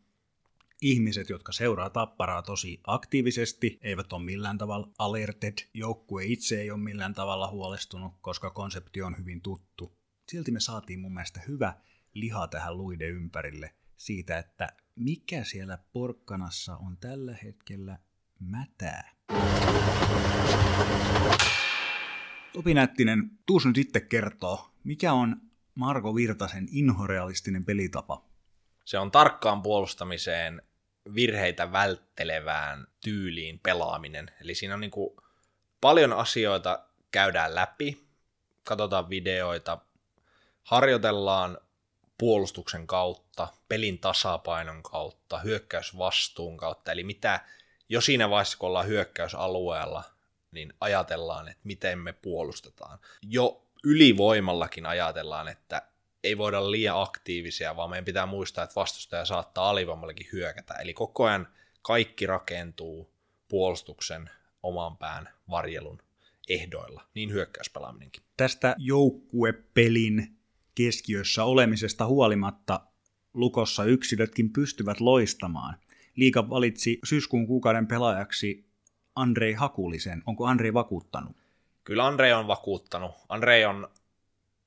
[0.82, 6.80] ihmiset, jotka seuraa Tapparaa tosi aktiivisesti, eivät ole millään tavalla alerted, joukkue itse ei ole
[6.80, 9.98] millään tavalla huolestunut, koska konsepti on hyvin tuttu.
[10.28, 11.74] Silti me saatiin mun mielestä hyvä
[12.14, 17.98] liha tähän luiden ympärille siitä, että mikä siellä porkkanassa on tällä hetkellä
[18.40, 19.10] mätää.
[22.52, 25.40] Topi Nättinen, tuus nyt itse kertoo, mikä on
[25.74, 28.24] Marko Virtasen inhorealistinen pelitapa?
[28.84, 30.62] Se on tarkkaan puolustamiseen
[31.14, 34.30] virheitä välttelevään tyyliin pelaaminen.
[34.40, 35.16] Eli siinä on niin kuin
[35.80, 38.06] paljon asioita käydään läpi,
[38.64, 39.78] katsotaan videoita,
[40.62, 41.58] harjoitellaan
[42.18, 43.27] puolustuksen kautta,
[43.68, 47.40] pelin tasapainon kautta, hyökkäysvastuun kautta, eli mitä
[47.88, 50.04] jo siinä vaiheessa, kun ollaan hyökkäysalueella,
[50.52, 52.98] niin ajatellaan, että miten me puolustetaan.
[53.22, 55.82] Jo ylivoimallakin ajatellaan, että
[56.24, 60.74] ei voida liian aktiivisia, vaan meidän pitää muistaa, että vastustaja saattaa alivoimallakin hyökätä.
[60.74, 61.48] Eli koko ajan
[61.82, 63.10] kaikki rakentuu
[63.48, 64.30] puolustuksen
[64.62, 66.02] oman pään varjelun
[66.48, 68.22] ehdoilla, niin hyökkäyspelaaminenkin.
[68.36, 70.38] Tästä joukkuepelin
[70.74, 72.80] keskiössä olemisesta huolimatta
[73.34, 75.76] Lukossa yksilötkin pystyvät loistamaan.
[76.16, 78.64] Liika valitsi syyskuun kuukauden pelaajaksi
[79.14, 80.22] Andrei Hakulisen.
[80.26, 81.36] Onko Andrei vakuuttanut?
[81.84, 83.12] Kyllä Andrei on vakuuttanut.
[83.28, 83.88] Andrei on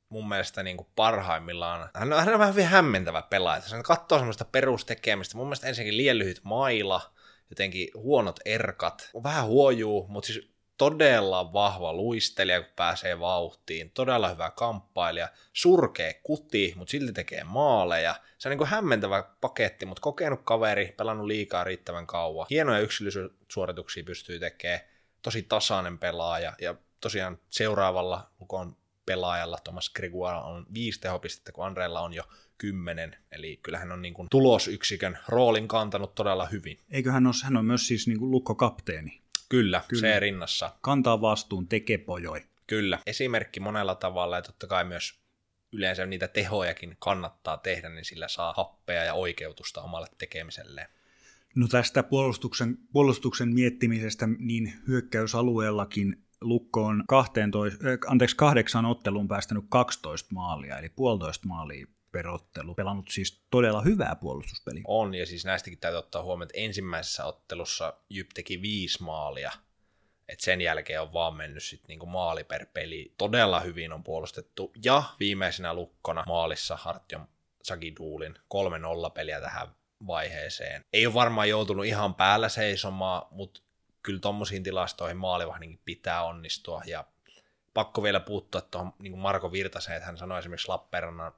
[0.09, 3.61] mun mielestä niin kuin parhaimmillaan, hän on, hän on vähän hyvin hämmentävä pelaaja.
[3.71, 5.37] Hän katsoo semmoista perustekemistä.
[5.37, 7.11] Mun mielestä ensinnäkin liian lyhyt maila,
[7.49, 10.50] jotenkin huonot erkat, vähän huojuu, mutta siis
[10.81, 18.15] todella vahva luistelija, kun pääsee vauhtiin, todella hyvä kamppailija, surkee kuti, mutta silti tekee maaleja.
[18.37, 22.47] Se on niin kuin hämmentävä paketti, mutta kokenut kaveri, pelannut liikaa riittävän kauan.
[22.49, 24.79] Hienoja yksilösuorituksia pystyy tekemään,
[25.21, 32.01] tosi tasainen pelaaja, ja tosiaan seuraavalla lukon pelaajalla Thomas Gregoire on viisi tehopistettä, kun Andreella
[32.01, 32.23] on jo
[32.57, 36.79] kymmenen, eli kyllähän on niin kuin tulosyksikön roolin kantanut todella hyvin.
[36.91, 39.21] Eikö hän ole, hän on myös siis niin kuin lukkokapteeni?
[39.51, 40.73] Kyllä, Kyllä, se rinnassa.
[40.81, 42.43] Kantaa vastuun, tekee pojoi.
[42.67, 45.19] Kyllä, esimerkki monella tavalla ja totta kai myös
[45.71, 50.87] yleensä niitä tehojakin kannattaa tehdä, niin sillä saa happea ja oikeutusta omalle tekemiselleen.
[51.55, 59.65] No tästä puolustuksen, puolustuksen miettimisestä niin hyökkäysalueellakin Lukko on 12, äh, anteeksi, kahdeksan otteluun päästänyt
[59.69, 62.75] 12 maalia, eli puolitoista maalia perottelu.
[62.75, 64.83] Pelannut siis todella hyvää puolustuspeliä.
[64.87, 69.51] On, ja siis näistäkin täytyy ottaa huomioon, että ensimmäisessä ottelussa Jyp teki viisi maalia,
[70.27, 73.13] että sen jälkeen on vaan mennyt sitten niinku maali per peli.
[73.17, 77.27] Todella hyvin on puolustettu, ja viimeisenä lukkona maalissa Hartjom
[77.63, 79.67] Sagiduulin 3-0 peliä tähän
[80.07, 80.85] vaiheeseen.
[80.93, 83.61] Ei ole varmaan joutunut ihan päällä seisomaan, mutta
[84.03, 87.03] kyllä tuommoisiin tilastoihin maalivahdinkin pitää onnistua, ja
[87.73, 91.33] pakko vielä puuttua tuohon niin Marko Virtaseen, että hän sanoi esimerkiksi Lappeenrannan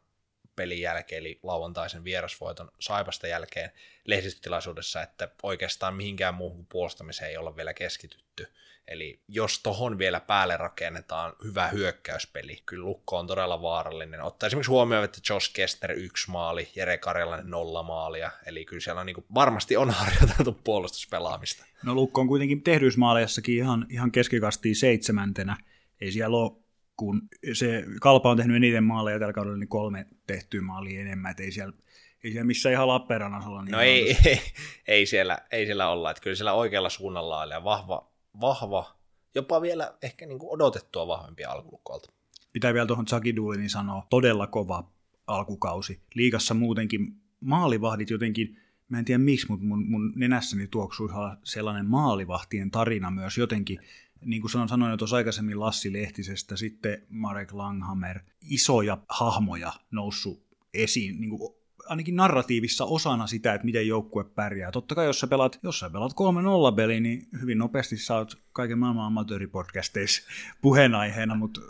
[0.56, 3.72] pelin jälkeen, eli lauantaisen vierasvoiton Saipasta jälkeen
[4.06, 8.48] lehdistötilaisuudessa, että oikeastaan mihinkään muuhun puolustamiseen ei olla vielä keskitytty.
[8.88, 14.22] Eli jos tohon vielä päälle rakennetaan hyvä hyökkäyspeli, kyllä Lukko on todella vaarallinen.
[14.22, 19.00] Ottaa esimerkiksi huomioon, että Josh Kester yksi maali, Jere Karjalainen nolla maalia, eli kyllä siellä
[19.00, 21.66] on niin kuin, varmasti on harjoiteltu puolustuspelaamista.
[21.84, 25.58] No Lukko on kuitenkin tehdyysmaaleissakin ihan, ihan keskikastiin seitsemäntenä.
[26.02, 26.63] Ei siellä ole
[26.98, 27.22] kun
[27.54, 31.52] se Kalpa on tehnyt eniten maaleja tällä kaudella, niin kolme tehtyä maalia enemmän, että ei
[31.52, 31.74] siellä,
[32.24, 33.62] ei siellä missään ihan Lappeenrannassa.
[33.62, 34.42] Niin no ei, ei,
[34.88, 38.96] ei, siellä, ei siellä olla, että kyllä siellä oikealla suunnalla on ja vahva, vahva
[39.36, 42.12] jopa vielä ehkä niin kuin odotettua vahvempia alkulukkoilta.
[42.54, 44.92] Pitää vielä tuohon Zakidulinin sanoa, todella kova
[45.28, 46.02] alkukausi.
[46.16, 51.10] Liikassa muutenkin maalivahdit jotenkin, mä en tiedä miksi, mutta mun, mun nenässäni tuoksui
[51.44, 53.80] sellainen maalivahtien tarina myös jotenkin
[54.26, 60.44] niin kuin sanoin, sanoin jo tuossa aikaisemmin Lassi Lehtisestä, sitten Marek Langhammer, isoja hahmoja noussut
[60.74, 61.54] esiin, niin kuin
[61.86, 64.72] ainakin narratiivissa osana sitä, että miten joukkue pärjää.
[64.72, 66.12] Totta kai jos sä pelaat, jos sä pelaat
[66.72, 70.22] 3-0 peli, niin hyvin nopeasti sä oot kaiken maailman amatööripodcasteissa
[70.62, 71.62] puheenaiheena, mutta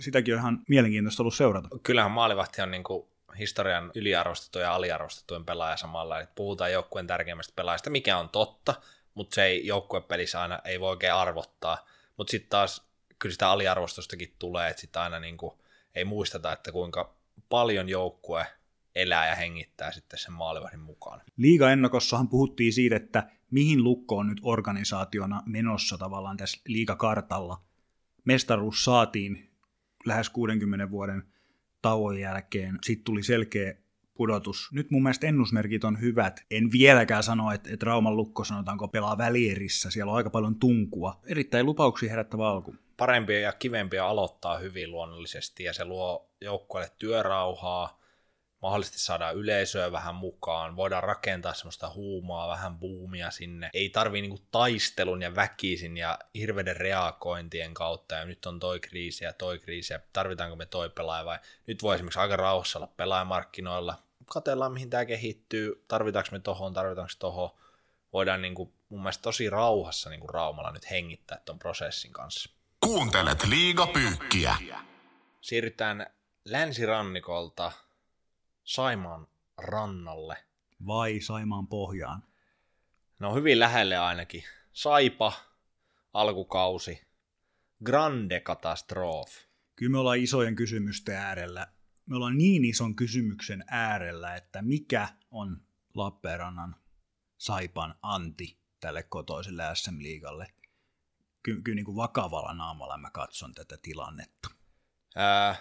[0.00, 1.68] sitäkin on ihan mielenkiintoista ollut seurata.
[1.82, 7.52] Kyllähän maalivahti on niin kuin historian yliarvostettu ja aliarvostettujen pelaaja samalla, että puhutaan joukkueen tärkeimmästä
[7.56, 8.74] pelaajasta, mikä on totta,
[9.14, 11.86] mutta se ei joukkuepelissä aina ei voi oikein arvottaa.
[12.16, 15.58] Mutta sitten taas kyllä sitä aliarvostustakin tulee, että sitten aina niinku
[15.94, 17.16] ei muisteta, että kuinka
[17.48, 18.46] paljon joukkue
[18.94, 21.22] elää ja hengittää sitten sen maalivahdin mukaan.
[21.36, 27.62] Liiga-ennakossahan puhuttiin siitä, että mihin Lukko on nyt organisaationa menossa tavallaan tässä liigakartalla.
[28.24, 29.50] Mestaruus saatiin
[30.06, 31.22] lähes 60 vuoden
[31.82, 32.78] tauon jälkeen.
[32.82, 33.74] Sitten tuli selkeä
[34.14, 34.68] pudotus.
[34.72, 36.40] Nyt mun mielestä ennusmerkit on hyvät.
[36.50, 39.90] En vieläkään sano, että, että Rauman lukko sanotaanko pelaa välierissä.
[39.90, 41.20] Siellä on aika paljon tunkua.
[41.26, 42.74] Erittäin lupauksia herättävä alku.
[42.96, 48.04] Parempia ja kivempiä aloittaa hyvin luonnollisesti ja se luo joukkueelle työrauhaa.
[48.62, 53.70] Mahdollisesti saadaan yleisöä vähän mukaan, voidaan rakentaa semmoista huumaa, vähän buumia sinne.
[53.74, 59.24] Ei tarvii niinku taistelun ja väkisin ja hirveiden reagointien kautta, ja nyt on toi kriisi
[59.24, 62.92] ja toi kriisi, ja tarvitaanko me toi pelaaja, vai nyt voi esimerkiksi aika rauhassa olla
[62.96, 67.50] pelaajamarkkinoilla, katellaan mihin tämä kehittyy, tarvitaanko me tohon, tarvitaanko tohon,
[68.12, 72.50] voidaan niin kuin, mun mielestä tosi rauhassa niin kuin Raumalla nyt hengittää tuon prosessin kanssa.
[72.80, 74.56] Kuuntelet liigapyykkiä.
[75.40, 76.06] Siirrytään
[76.44, 77.72] länsirannikolta
[78.64, 79.26] Saimaan
[79.58, 80.36] rannalle.
[80.86, 82.22] Vai Saimaan pohjaan?
[83.18, 84.44] No hyvin lähelle ainakin.
[84.72, 85.32] Saipa,
[86.12, 87.06] alkukausi,
[87.84, 89.36] grande katastrof.
[89.76, 91.66] Kyllä me ollaan isojen kysymysten äärellä
[92.06, 95.60] me ollaan niin ison kysymyksen äärellä, että mikä on
[95.94, 96.76] Lappeenrannan
[97.38, 100.46] Saipan anti tälle kotoiselle SM-liigalle.
[101.42, 104.50] kyllä niin kuin vakavalla naamalla mä katson tätä tilannetta.
[105.16, 105.56] Ää,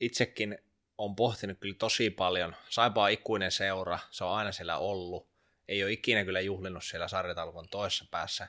[0.00, 0.58] itsekin
[0.98, 2.56] on pohtinut kyllä tosi paljon.
[2.68, 5.28] Saipaa ikuinen seura, se on aina siellä ollut.
[5.68, 8.48] Ei ole ikinä kyllä juhlinut siellä sarjatalkon toisessa päässä,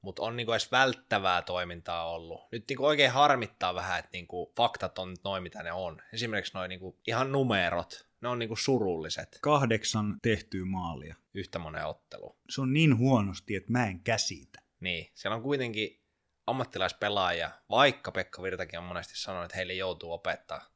[0.00, 2.40] mutta on niinku edes välttävää toimintaa ollut.
[2.52, 6.02] Nyt niinku oikein harmittaa vähän, että niinku faktat on noin mitä ne on.
[6.12, 9.38] Esimerkiksi noin niinku ihan numerot, ne on niinku surulliset.
[9.42, 11.16] Kahdeksan tehtyä maalia.
[11.34, 12.38] Yhtä monen ottelu.
[12.50, 14.60] Se on niin huonosti, että mä en käsitä.
[14.80, 16.02] Niin, siellä on kuitenkin
[16.46, 20.66] ammattilaispelaajia, vaikka Pekka Virtakin on monesti sanonut, että heille joutuu opettaa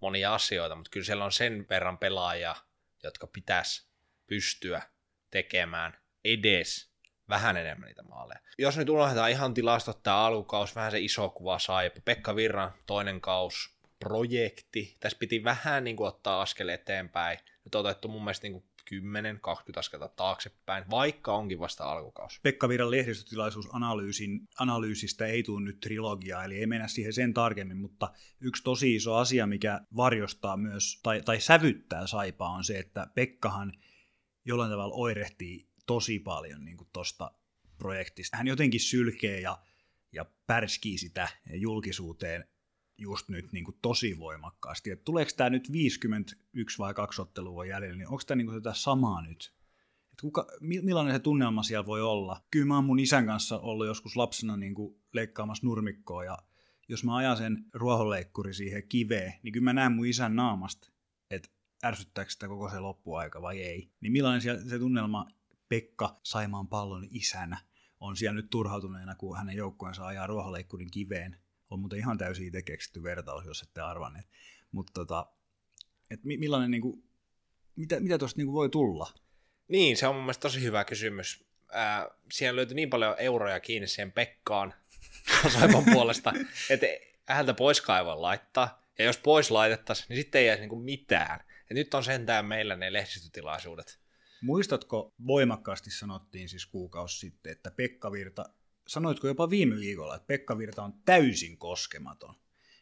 [0.00, 2.56] monia asioita, mutta kyllä siellä on sen verran pelaajia,
[3.02, 3.88] jotka pitäisi
[4.26, 4.82] pystyä
[5.30, 6.95] tekemään edes
[7.28, 8.40] vähän enemmän niitä maaleja.
[8.58, 13.20] Jos nyt unohdetaan ihan tilastot tämä alkukaus, vähän se iso kuva sai, Pekka Virran toinen
[13.20, 14.96] kaus, projekti.
[15.00, 17.38] Tässä piti vähän niin kuin ottaa askel eteenpäin.
[17.64, 22.40] Nyt on otettu mun mielestä niin kuin 10-20 askelta taaksepäin, vaikka onkin vasta alkukaus.
[22.42, 28.12] Pekka Virran lehdistötilaisuusanalyysin analyysistä ei tule nyt trilogiaa, eli ei mennä siihen sen tarkemmin, mutta
[28.40, 33.72] yksi tosi iso asia, mikä varjostaa myös, tai, tai sävyttää saipaa, on se, että Pekkahan
[34.44, 37.32] jollain tavalla oirehtii tosi paljon niin tuosta
[37.78, 38.36] projektista.
[38.36, 39.58] Hän jotenkin sylkee ja,
[40.12, 42.44] ja pärskii sitä julkisuuteen
[42.98, 44.90] just nyt niin kuin tosi voimakkaasti.
[44.90, 49.22] Et tuleeko tämä nyt 51 vai kaksi ottelua jäljellä, niin onko tämä niin tätä samaa
[49.22, 49.52] nyt?
[50.12, 52.44] Et kuka, millainen se tunnelma siellä voi olla?
[52.50, 56.38] Kyllä mä oon mun isän kanssa ollut joskus lapsena niin kuin leikkaamassa nurmikkoa ja
[56.88, 60.88] jos mä ajan sen ruohonleikkuri siihen kiveen, niin kyllä mä näen mun isän naamasta,
[61.30, 61.48] että
[61.84, 63.90] ärsyttääkö sitä koko se loppuaika vai ei.
[64.00, 65.26] Niin millainen se tunnelma
[65.68, 67.58] Pekka Saimaan pallon isänä
[68.00, 71.36] on siellä nyt turhautuneena, kun hänen joukkueensa ajaa ruohonleikkurin kiveen.
[71.70, 74.26] On muuten ihan täysin itse keksitty vertaus, jos ette arvanneet.
[74.72, 75.26] Mutta tota,
[76.10, 77.04] et millainen, niin kuin,
[77.76, 79.12] mitä, mitä tuosta niin voi tulla?
[79.68, 81.46] Niin, se on mun mielestä tosi hyvä kysymys.
[81.72, 84.74] Ää, siellä löytyi niin paljon euroja kiinni siihen Pekkaan
[85.58, 86.32] Saipan puolesta,
[86.70, 86.86] että
[87.24, 88.86] häntä pois kaivaa laittaa.
[88.98, 91.44] Ja jos pois laitettaisiin, niin sitten ei jäisi niin mitään.
[91.68, 93.98] Ja nyt on sentään meillä ne lehdistötilaisuudet.
[94.46, 98.44] Muistatko, voimakkaasti sanottiin siis kuukausi sitten, että Pekka Virta,
[98.88, 102.34] sanoitko jopa viime viikolla, että Pekka Virta on täysin koskematon.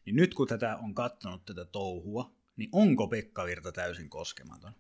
[0.07, 4.73] Niin nyt kun tätä on katsonut tätä touhua, niin onko Pekka Virta täysin koskematon?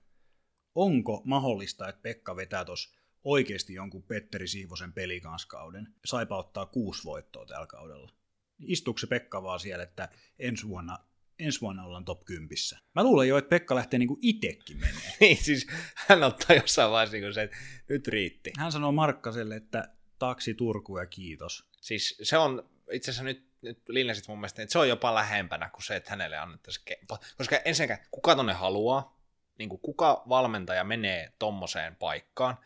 [0.75, 7.47] Onko mahdollista, että Pekka vetää tuossa oikeasti jonkun Petteri Siivosen pelikanskauden, saipa ottaa kuusi voittoa
[7.47, 8.12] tällä kaudella?
[8.59, 10.99] Istuuko se Pekka vaan siellä, että ensi vuonna
[11.38, 12.49] ensi vuonna ollaan top 10.
[12.94, 15.16] Mä luulen jo, että Pekka lähtee niinku itekin menee.
[15.20, 17.57] niin, siis hän ottaa jossain vaiheessa niinku se, että
[17.88, 18.53] nyt riitti.
[18.59, 21.68] Hän sanoo Markkaselle, että taksi Turku ja kiitos.
[21.81, 25.70] Siis se on, itse asiassa nyt, nyt linjasit mun mielestä, että se on jopa lähempänä
[25.70, 29.20] kuin se, että hänelle annettaisiin ke- Koska ensinnäkään, kuka tonne haluaa,
[29.59, 32.57] niin kuin kuka valmentaja menee tommoseen paikkaan,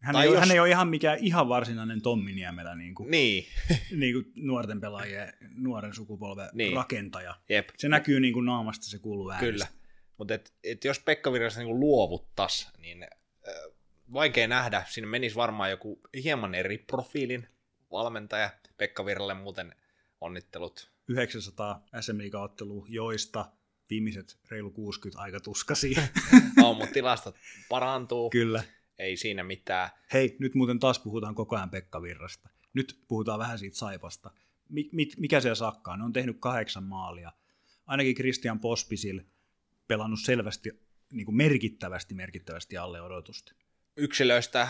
[0.00, 0.40] hän, ei, jos...
[0.40, 3.46] hän ei ole ihan mikään ihan varsinainen Tommi Niemelä, niin kuin, niin.
[3.96, 6.76] niin kuin nuorten pelaajien, nuoren sukupolven niin.
[6.76, 7.34] rakentaja.
[7.48, 7.68] Jep.
[7.78, 9.46] Se näkyy niin kuin naamasta, se kuuluu äänistä.
[9.52, 9.66] Kyllä,
[10.18, 13.54] mutta et, et jos Pekka Virrasta niin luovuttaisi, niin äh,
[14.12, 14.84] vaikea nähdä.
[14.88, 17.48] Siinä menisi varmaan joku hieman eri profiilin
[17.90, 18.50] valmentaja.
[18.76, 19.74] Pekka Virralle muuten
[20.20, 20.90] onnittelut.
[21.08, 23.52] 900 SM ottelua joista
[23.90, 26.02] viimeiset reilu 60 aika tuskasia.
[26.64, 27.36] on, mutta tilastot
[27.68, 28.30] parantuu.
[28.30, 28.62] Kyllä
[29.00, 29.90] ei siinä mitään.
[30.12, 32.48] Hei, nyt muuten taas puhutaan koko ajan Pekka Virrasta.
[32.74, 34.30] Nyt puhutaan vähän siitä Saipasta.
[35.18, 35.96] mikä se sakkaa?
[35.96, 37.32] Ne on tehnyt kahdeksan maalia.
[37.86, 39.20] Ainakin Christian Pospisil
[39.88, 40.70] pelannut selvästi,
[41.12, 43.52] niin kuin merkittävästi, merkittävästi alle odotusta.
[43.96, 44.68] Yksilöistä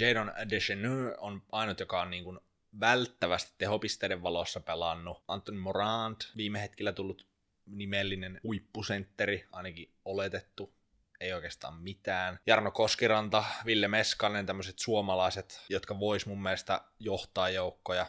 [0.00, 0.88] Jadon Deschenu
[1.18, 2.38] on ainut, joka on niin kuin
[2.80, 5.24] välttävästi tehopisteiden valossa pelannut.
[5.28, 7.26] Anton Morant, viime hetkellä tullut
[7.66, 10.77] nimellinen huippusentteri, ainakin oletettu
[11.20, 12.38] ei oikeastaan mitään.
[12.46, 18.06] Jarno Koskiranta, Ville Meskanen, tämmöiset suomalaiset, jotka vois mun mielestä johtaa joukkoja,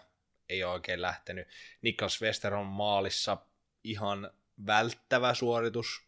[0.49, 1.47] ei ole oikein lähtenyt.
[1.81, 3.37] Niklas Wester on maalissa
[3.83, 4.31] ihan
[4.65, 6.01] välttävä suoritus,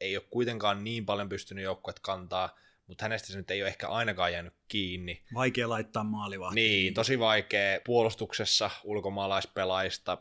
[0.00, 3.88] ei ole kuitenkaan niin paljon pystynyt joukkueet kantaa, mutta hänestä se nyt ei ole ehkä
[3.88, 5.22] ainakaan jäänyt kiinni.
[5.34, 6.54] Vaikea laittaa maalivahti.
[6.54, 7.80] Niin, tosi vaikea.
[7.84, 10.18] Puolustuksessa ulkomaalaispelaajista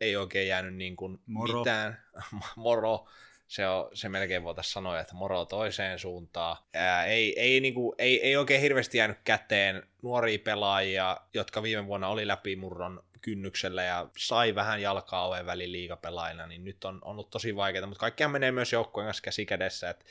[0.00, 1.58] ei oikein jäänyt niin kuin Moro.
[1.58, 2.02] mitään.
[2.56, 3.08] Moro
[3.50, 6.56] se, on, se melkein voitaisiin sanoa, että moro toiseen suuntaan.
[6.74, 12.08] Ää, ei, ei, niinku, ei, ei oikein hirveästi jäänyt käteen nuoria pelaajia, jotka viime vuonna
[12.08, 17.30] oli läpimurron kynnyksellä ja sai vähän jalkaa oven väliin liigapelaajina, niin nyt on, on ollut
[17.30, 20.04] tosi vaikeaa, mutta kaikkea menee myös joukkueen kanssa käsi kädessä, että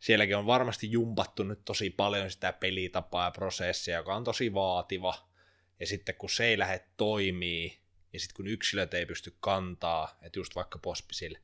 [0.00, 5.14] sielläkin on varmasti jumpattu nyt tosi paljon sitä pelitapaa ja prosessia, joka on tosi vaativa,
[5.80, 7.78] ja sitten kun se ei lähde toimii,
[8.12, 11.38] ja sitten kun yksilöt ei pysty kantaa, että just vaikka Pospisille,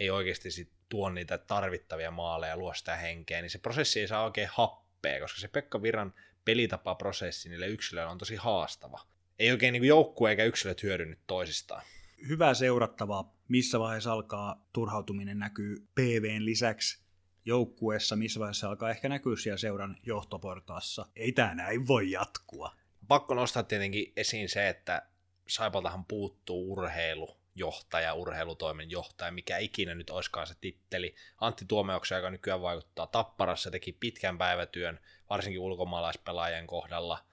[0.00, 4.24] ei oikeasti sit tuo niitä tarvittavia maaleja, luo sitä henkeä, niin se prosessi ei saa
[4.24, 9.00] oikein happea, koska se Pekka Virran pelitapaprosessi niille yksilöille on tosi haastava.
[9.38, 11.82] ei oikein niin joukkue eikä yksilöt hyödy toisistaan.
[12.28, 17.02] Hyvää seurattavaa, missä vaiheessa alkaa turhautuminen näkyy PVn lisäksi
[17.44, 21.06] joukkueessa, missä vaiheessa alkaa ehkä näkyä siellä seuran johtoportaassa.
[21.16, 22.76] Ei tämä näin voi jatkua.
[23.08, 25.06] Pakko nostaa tietenkin esiin se, että
[25.48, 31.14] Saipaltahan puuttuu urheilu, johtaja, urheilutoimen johtaja, mikä ikinä nyt olisikaan se titteli.
[31.38, 37.24] Antti Tuomeoksen, joka nykyään vaikuttaa Tapparassa, teki pitkän päivätyön, varsinkin ulkomaalaispelaajien kohdalla,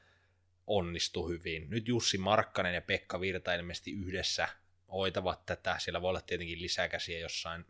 [0.68, 1.70] onnistu hyvin.
[1.70, 4.48] Nyt Jussi Markkanen ja Pekka Virta ilmeisesti yhdessä
[4.92, 7.66] hoitavat tätä, siellä voi olla tietenkin lisäkäsiä jossain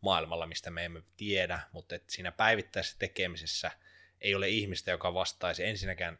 [0.00, 3.70] maailmalla, mistä me emme tiedä, mutta siinä päivittäisessä tekemisessä
[4.20, 6.18] ei ole ihmistä, joka vastaisi ensinnäkään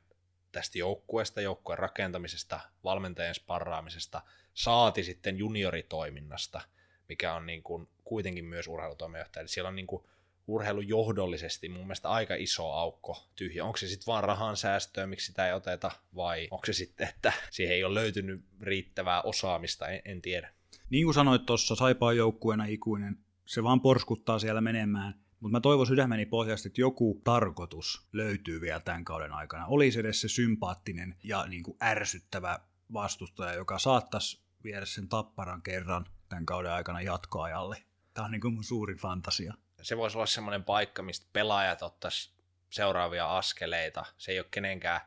[0.52, 4.22] tästä joukkueesta, joukkueen rakentamisesta, valmentajien sparraamisesta,
[4.54, 6.60] saati sitten junioritoiminnasta,
[7.08, 9.40] mikä on niin kuin kuitenkin myös urheilutoimijohtaja.
[9.40, 10.04] Eli siellä on niin kuin
[10.46, 13.64] urheilujohdollisesti mun mielestä aika iso aukko tyhjä.
[13.64, 17.32] Onko se sitten vaan rahan säästöä, miksi sitä ei oteta, vai onko se sitten, että
[17.50, 20.54] siihen ei ole löytynyt riittävää osaamista, en, en tiedä.
[20.90, 25.21] Niin kuin sanoit tuossa, Saipaa joukkueena ikuinen, se vaan porskuttaa siellä menemään.
[25.42, 29.66] Mutta mä toivon sydämeni pohjasta, että joku tarkoitus löytyy vielä tämän kauden aikana.
[29.66, 32.58] Olisi edes se sympaattinen ja niin kuin ärsyttävä
[32.92, 37.82] vastustaja, joka saattaisi viedä sen tapparan kerran tämän kauden aikana jatkoajalle.
[38.14, 39.54] Tämä on niin kuin mun suurin fantasia.
[39.82, 42.30] Se voisi olla semmoinen paikka, mistä pelaajat ottaisi
[42.70, 44.04] seuraavia askeleita.
[44.18, 45.00] Se ei ole kenenkään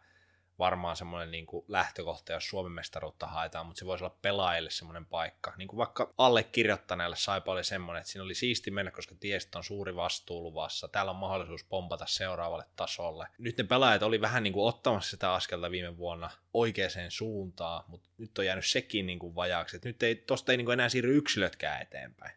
[0.60, 5.06] varmaan semmoinen niin kuin lähtökohta, jos Suomen mestaruutta haetaan, mutta se voisi olla pelaajille semmoinen
[5.06, 5.54] paikka.
[5.58, 9.64] Niin kuin vaikka allekirjoittaneelle Saipa oli semmoinen, että siinä oli siisti mennä, koska tiesi, on
[9.64, 10.88] suuri vastuu luvassa.
[10.88, 13.28] Täällä on mahdollisuus pompata seuraavalle tasolle.
[13.38, 18.10] Nyt ne pelaajat oli vähän niin kuin ottamassa sitä askelta viime vuonna oikeaan suuntaan, mutta
[18.18, 19.76] nyt on jäänyt sekin niin kuin vajaaksi.
[19.76, 22.36] Että nyt ei, tosta ei niin kuin enää siirry yksilötkään eteenpäin.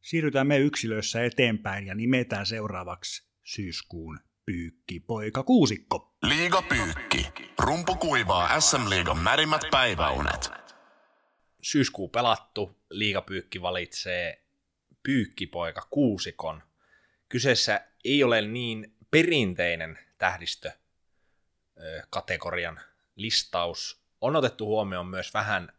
[0.00, 6.16] Siirrytään me yksilöissä eteenpäin ja nimetään seuraavaksi syyskuun pyykki poika kuusikko.
[6.22, 7.26] Liiga pyykki.
[7.58, 10.50] Rumpu kuivaa SM-liigan märimmät päiväunet.
[11.62, 14.44] Syyskuu pelattu, liigapyykki valitsee
[15.02, 16.62] pyykkipoika kuusikon.
[17.28, 20.72] Kyseessä ei ole niin perinteinen tähdistö
[22.10, 22.80] kategorian
[23.16, 24.02] listaus.
[24.20, 25.72] On otettu huomioon myös vähän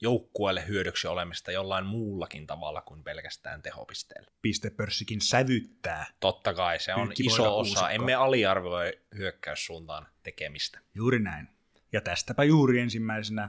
[0.00, 4.30] joukkueelle hyödyksi olemista jollain muullakin tavalla kuin pelkästään tehopisteellä.
[4.42, 6.06] Pistepörssikin sävyttää.
[6.20, 7.74] Totta kai, se on iso osa.
[7.74, 7.88] Kuusikko.
[7.88, 10.80] Emme aliarvioi hyökkäyssuuntaan tekemistä.
[10.94, 11.48] Juuri näin.
[11.92, 13.48] Ja tästäpä juuri ensimmäisenä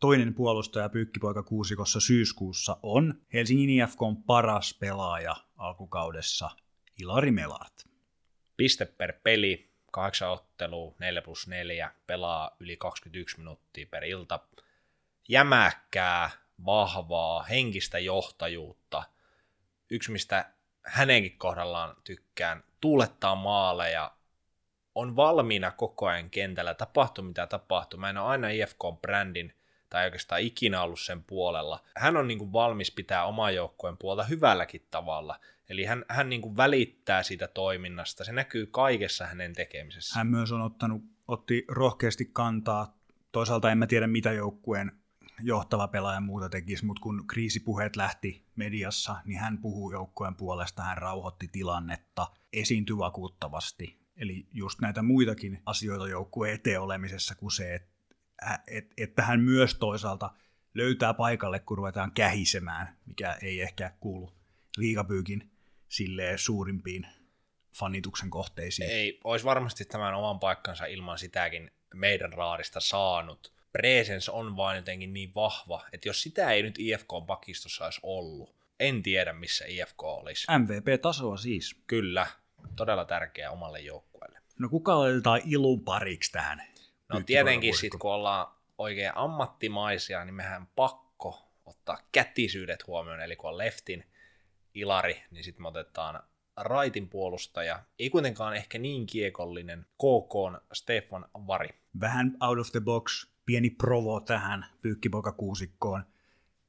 [0.00, 6.50] toinen puolustaja pyykkipoika kuusikossa syyskuussa on Helsingin IFKn paras pelaaja alkukaudessa,
[7.00, 7.84] Ilari Melart.
[8.56, 14.40] Piste per peli, kahdeksan ottelua, 4 plus 4, pelaa yli 21 minuuttia per ilta,
[15.28, 16.30] jämäkkää,
[16.66, 19.02] vahvaa, henkistä johtajuutta.
[19.90, 20.50] Yksi, mistä
[20.82, 24.12] hänenkin kohdallaan tykkään, tuulettaa maaleja,
[24.94, 28.00] on valmiina koko ajan kentällä, tapahtuu mitä tapahtuu.
[28.00, 29.52] Mä en ole aina IFK-brändin
[29.90, 31.84] tai oikeastaan ikinä ollut sen puolella.
[31.96, 35.40] Hän on niin kuin valmis pitää oman joukkueen puolta hyvälläkin tavalla.
[35.68, 38.24] Eli hän, hän niin kuin välittää siitä toiminnasta.
[38.24, 40.18] Se näkyy kaikessa hänen tekemisessä.
[40.18, 42.98] Hän myös on ottanut, otti rohkeasti kantaa.
[43.32, 44.92] Toisaalta en mä tiedä, mitä joukkueen
[45.40, 50.98] johtava pelaaja muuta tekisi, mutta kun kriisipuheet lähti mediassa, niin hän puhuu joukkueen puolesta, hän
[50.98, 53.98] rauhoitti tilannetta, esiintyi vakuuttavasti.
[54.16, 60.30] Eli just näitä muitakin asioita joukkueen eteen olemisessa kuin se, että, että hän myös toisaalta
[60.74, 64.32] löytää paikalle, kun ruvetaan kähisemään, mikä ei ehkä kuulu
[64.76, 65.50] liigapyykin
[65.88, 67.06] silleen suurimpiin
[67.74, 68.90] fanituksen kohteisiin.
[68.90, 75.12] Ei, olisi varmasti tämän oman paikkansa ilman sitäkin meidän raadista saanut presence on vaan jotenkin
[75.12, 80.46] niin vahva, että jos sitä ei nyt IFK-pakistossa olisi ollut, en tiedä missä IFK olisi.
[80.58, 81.76] MVP-tasoa siis.
[81.86, 82.26] Kyllä,
[82.76, 84.38] todella tärkeä omalle joukkueelle.
[84.58, 86.62] No kuka otetaan ilun pariksi tähän?
[87.08, 88.46] No tietenkin sitten kun ollaan
[88.78, 94.04] oikein ammattimaisia, niin mehän pakko ottaa kätisyydet huomioon, eli kun on leftin
[94.74, 96.22] Ilari, niin sitten me otetaan
[96.56, 101.68] raitin puolustaja, ei kuitenkaan ehkä niin kiekollinen, KK Stefan Vari.
[102.00, 106.04] Vähän out of the box, pieni provo tähän pyykkipoikakuusikkoon.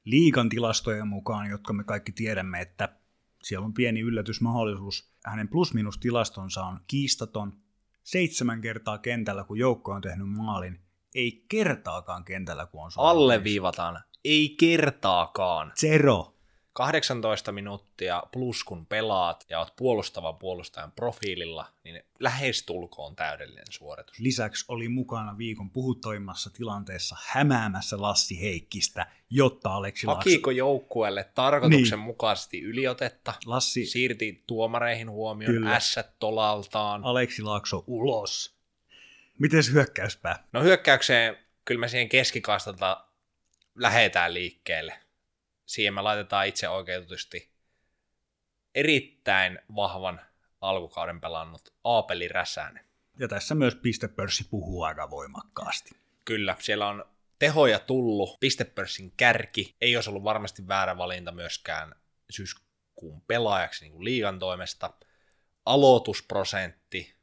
[0.06, 2.90] Liikan tilastojen mukaan, jotka me kaikki tiedämme, että
[3.44, 5.12] siellä on pieni yllätysmahdollisuus.
[5.26, 7.54] Hänen plus-minus-tilastonsa on kiistaton.
[8.04, 10.80] Seitsemän kertaa kentällä, kun joukko on tehnyt maalin.
[11.16, 14.04] Ei kertaakaan kentällä, kun on Alleviivataan.
[14.26, 15.72] Ei kertaakaan.
[15.80, 16.35] Zero.
[16.76, 24.20] 18 minuuttia plus kun pelaat ja oot puolustava puolustajan profiililla, niin lähestulkoon täydellinen suoritus.
[24.20, 30.30] Lisäksi oli mukana viikon puhutoimmassa tilanteessa hämäämässä Lassi Heikkistä, jotta Aleksi Laakso...
[30.30, 32.70] Hakiko joukkueelle tarkoituksenmukaisesti niin.
[32.70, 33.86] yliotetta, Lassi...
[33.86, 35.76] siirti tuomareihin huomioon Kyllä.
[35.76, 37.04] ässät tolaltaan.
[37.04, 38.56] Aleksi Laakso ulos.
[39.40, 40.44] Miten hyökkäyspää?
[40.52, 43.06] No hyökkäykseen kyllä me siihen keskikastalta
[43.76, 45.05] lähetään liikkeelle.
[45.66, 47.50] Siihen me laitetaan itse oikeutusti
[48.76, 50.22] erittäin vahvan
[50.62, 52.86] alkukauden pelannut Aapeli Räsänen.
[53.20, 55.92] Ja tässä myös pistepörssi puhuu aika voimakkaasti.
[56.26, 57.06] Kyllä, siellä on
[57.40, 61.96] tehoja tullut, pistepörssin kärki, ei olisi ollut varmasti väärä valinta myöskään
[62.30, 64.94] syyskuun pelaajaksi niin kuin liigan toimesta.
[65.66, 67.16] Aloitusprosentti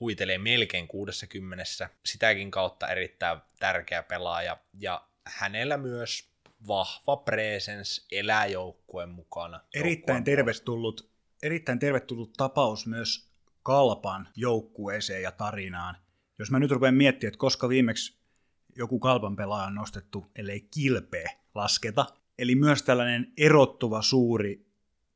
[0.00, 1.64] huitelee melkein 60,
[2.04, 6.28] sitäkin kautta erittäin tärkeä pelaaja, ja hänellä myös
[6.66, 9.60] vahva presence elää joukkueen mukana.
[9.74, 11.10] Erittäin tervetullut,
[11.42, 13.28] erittäin tervetullut tapaus myös
[13.62, 15.96] Kalpan joukkueeseen ja tarinaan.
[16.38, 18.18] Jos mä nyt rupean miettimään, että koska viimeksi
[18.76, 22.06] joku Kalpan pelaaja on nostettu, ellei kilpeä lasketa,
[22.38, 24.66] eli myös tällainen erottuva suuri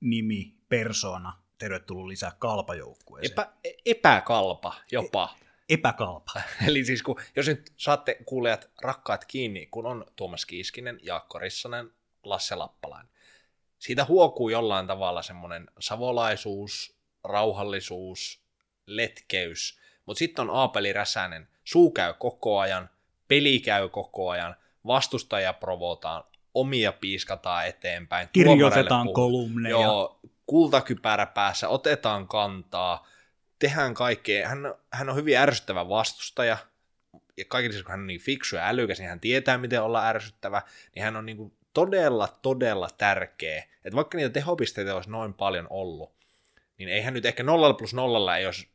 [0.00, 3.32] nimi, persona, tervetullut lisää kalpajoukkueeseen.
[3.32, 3.52] Epä,
[3.86, 5.36] epäkalpa jopa.
[5.72, 6.32] Epäkalpa.
[6.68, 11.90] Eli siis kun, jos nyt saatte kuulijat rakkaat kiinni, kun on Tuomas Kiiskinen, Jaakko Rissanen,
[12.24, 13.12] Lasse Lappalainen.
[13.78, 18.42] Siitä huokuu jollain tavalla semmoinen savolaisuus, rauhallisuus,
[18.86, 22.90] letkeys, mutta sitten on Aapeli Räsänen, suu käy koko ajan,
[23.28, 24.56] peli käy koko ajan,
[24.86, 28.28] vastustaja provotaan, omia piiskataan eteenpäin.
[28.32, 29.80] Kirjoitetaan kolumneja.
[29.80, 33.06] Joo, kultakypärä päässä, otetaan kantaa,
[33.62, 34.48] tehdään kaikkea.
[34.48, 36.56] Hän, hän on hyvin ärsyttävä vastustaja,
[37.36, 40.62] ja kaikille kun hän on niin fiksu ja älykäs, niin hän tietää, miten olla ärsyttävä,
[40.94, 43.64] niin hän on niin kuin todella, todella tärkeä.
[43.84, 46.12] Että vaikka niitä tehopisteitä olisi noin paljon ollut,
[46.78, 48.72] niin eihän nyt ehkä 0 plus 0 ei olisi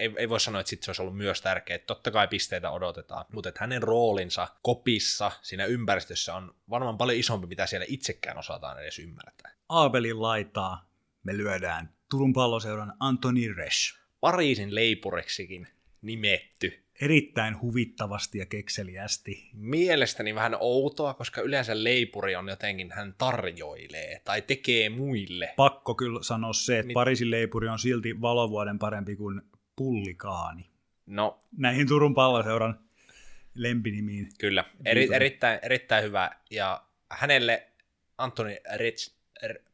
[0.00, 1.78] ei, ei voi sanoa, että sit se olisi ollut myös tärkeää.
[1.78, 7.46] Totta kai pisteitä odotetaan, mutta että hänen roolinsa kopissa siinä ympäristössä on varmaan paljon isompi,
[7.46, 9.52] mitä siellä itsekään osataan edes ymmärtää.
[9.68, 10.88] Aabelin laitaa
[11.22, 14.05] me lyödään Turun palloseuran Antoni Resch.
[14.20, 15.68] Pariisin leipureksikin
[16.02, 16.82] nimetty.
[17.00, 19.50] Erittäin huvittavasti ja kekseliästi.
[19.54, 25.52] Mielestäni vähän outoa, koska yleensä leipuri on jotenkin, hän tarjoilee tai tekee muille.
[25.56, 29.42] Pakko kyllä sanoa se, että Pariisin leipuri on silti valovuoden parempi kuin
[29.76, 30.70] pullikaani.
[31.06, 32.80] No, Näihin Turun palloseuran
[33.54, 34.28] lempinimiin.
[34.38, 34.64] kyllä.
[34.84, 36.30] Eri, erittäin, erittäin hyvä.
[36.50, 37.66] Ja hänelle
[38.18, 39.12] Antoni Rich,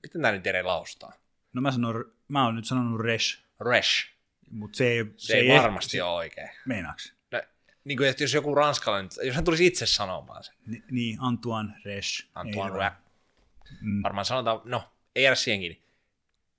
[0.03, 1.12] miten tämä nyt eri laustaa?
[1.53, 4.11] No mä, sanon, mä oon nyt sanonut Resch, Resh.
[4.53, 6.48] Mutta se ei, Se, ei varmasti ole oikein.
[6.66, 7.14] Meinaaks?
[7.32, 7.42] No,
[7.84, 10.55] niin kuin, että jos joku ranskalainen, jos hän tulisi itse sanomaan sen.
[10.66, 12.26] Ni, niin, Antoine Resch.
[12.34, 12.94] Antoine Rap.
[13.80, 14.03] Mm.
[14.03, 15.82] Varmaan sanotaan, no, ei jäädä siihen kiinni.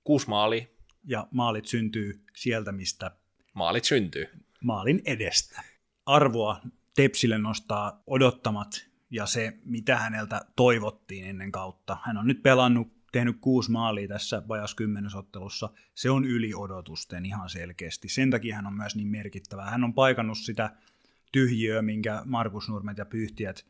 [0.04, 0.66] Kuusi maalia,
[1.04, 3.10] Ja maalit syntyy sieltä, mistä
[3.54, 4.26] maalit syntyy.
[4.60, 5.62] maalin edestä.
[6.06, 6.60] Arvoa
[6.96, 11.96] Tepsille nostaa odottamat ja se, mitä häneltä toivottiin ennen kautta.
[12.02, 15.68] Hän on nyt pelannut, tehnyt kuusi maalia tässä vajas kymmenesottelussa.
[15.94, 18.08] Se on yli odotusten ihan selkeästi.
[18.08, 19.64] Sen takia hän on myös niin merkittävä.
[19.64, 20.70] Hän on paikannut sitä
[21.32, 23.66] tyhjiöä, minkä Markus Nurmet ja Pyhtiät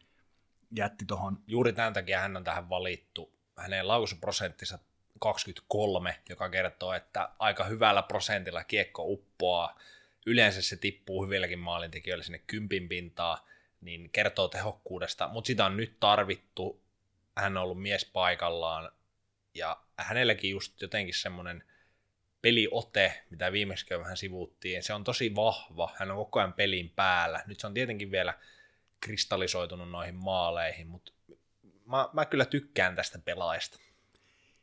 [0.77, 1.39] jätti tuohon.
[1.47, 3.33] Juuri tämän takia hän on tähän valittu.
[3.57, 4.79] Hänen laukaisuprosenttinsa
[5.19, 9.79] 23, joka kertoo, että aika hyvällä prosentilla kiekko uppoaa.
[10.27, 13.47] Yleensä se tippuu hyvilläkin maalintekijöillä sinne kympin pintaa,
[13.81, 16.81] niin kertoo tehokkuudesta, mutta sitä on nyt tarvittu.
[17.37, 18.91] Hän on ollut mies paikallaan
[19.55, 21.65] ja hänelläkin just jotenkin semmoinen
[22.43, 27.43] peliote, mitä viimeksi vähän sivuuttiin, se on tosi vahva, hän on koko ajan pelin päällä.
[27.47, 28.35] Nyt se on tietenkin vielä
[29.01, 31.13] kristallisoitunut noihin maaleihin, mutta
[31.87, 33.79] mä, mä kyllä tykkään tästä pelaajasta.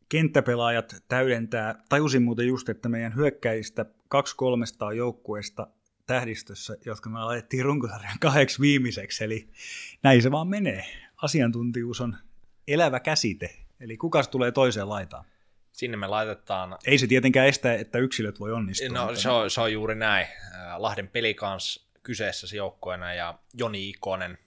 [0.09, 3.85] Kenttäpelaajat täydentää, tajusin muuten just, että meidän hyökkäistä
[4.15, 5.67] 2-300 joukkueesta
[6.05, 9.49] tähdistössä, jotka me laitettiin runkosarjan kahdeksi viimeiseksi, eli
[10.03, 10.85] näin se vaan menee.
[11.17, 12.17] Asiantuntijuus on
[12.67, 15.25] elävä käsite, eli kukas tulee toiseen laitaan.
[15.71, 18.87] Sinne me laitetaan, Ei se tietenkään estä, että yksilöt voi onnistua.
[18.89, 20.27] no se on, se on juuri näin,
[20.77, 24.37] Lahden pelikans kyseessä joukkoina ja Joni Ikonen,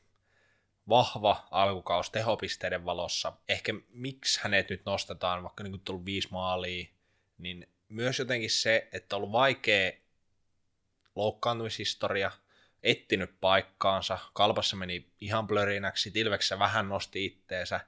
[0.89, 3.33] vahva alkukaus tehopisteiden valossa.
[3.49, 6.87] Ehkä miksi hänet nyt nostetaan, vaikka niin tullut viisi maalia,
[7.39, 9.93] niin myös jotenkin se, että on ollut vaikea
[11.15, 12.31] loukkaantumishistoria,
[12.83, 17.81] ettinyt paikkaansa, kalpassa meni ihan plörinäksi, Tilveksessä vähän nosti itteensä,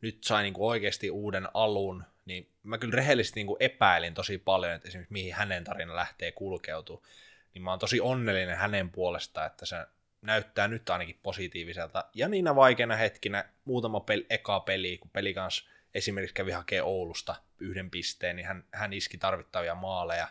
[0.00, 4.38] nyt sai niin kuin oikeasti uuden alun, niin mä kyllä rehellisesti niin kuin epäilin tosi
[4.38, 7.06] paljon, että esimerkiksi mihin hänen tarina lähtee kulkeutuu,
[7.54, 9.76] niin mä oon tosi onnellinen hänen puolestaan, että se
[10.22, 12.04] näyttää nyt ainakin positiiviselta.
[12.14, 17.34] Ja niinä vaikeina hetkinä muutama pel- eka peli, kun peli kanssa esimerkiksi kävi hakee Oulusta
[17.58, 20.28] yhden pisteen, niin hän, hän iski tarvittavia maaleja.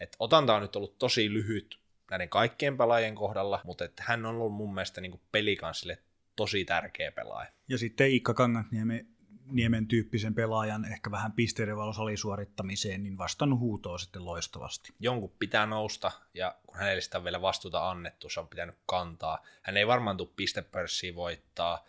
[0.00, 1.78] Et otanta on nyt ollut tosi lyhyt
[2.10, 5.98] näiden kaikkien pelaajien kohdalla, mutta et hän on ollut mun mielestä niin pelikansille
[6.36, 7.52] tosi tärkeä pelaaja.
[7.68, 9.14] Ja sitten Iikka Kangasniemi
[9.46, 14.92] Niemen tyyppisen pelaajan ehkä vähän pisteiden alisuorittamiseen, niin vastannut huutoa sitten loistavasti.
[15.00, 19.42] Jonkun pitää nousta, ja kun hänelle sitä on vielä vastuuta annettu, se on pitänyt kantaa.
[19.62, 21.84] Hän ei varmaan tule pistepörssiä voittaa,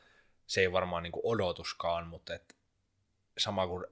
[0.48, 2.56] se ei varmaan niin odotuskaan, mutta et
[3.38, 3.86] sama kuin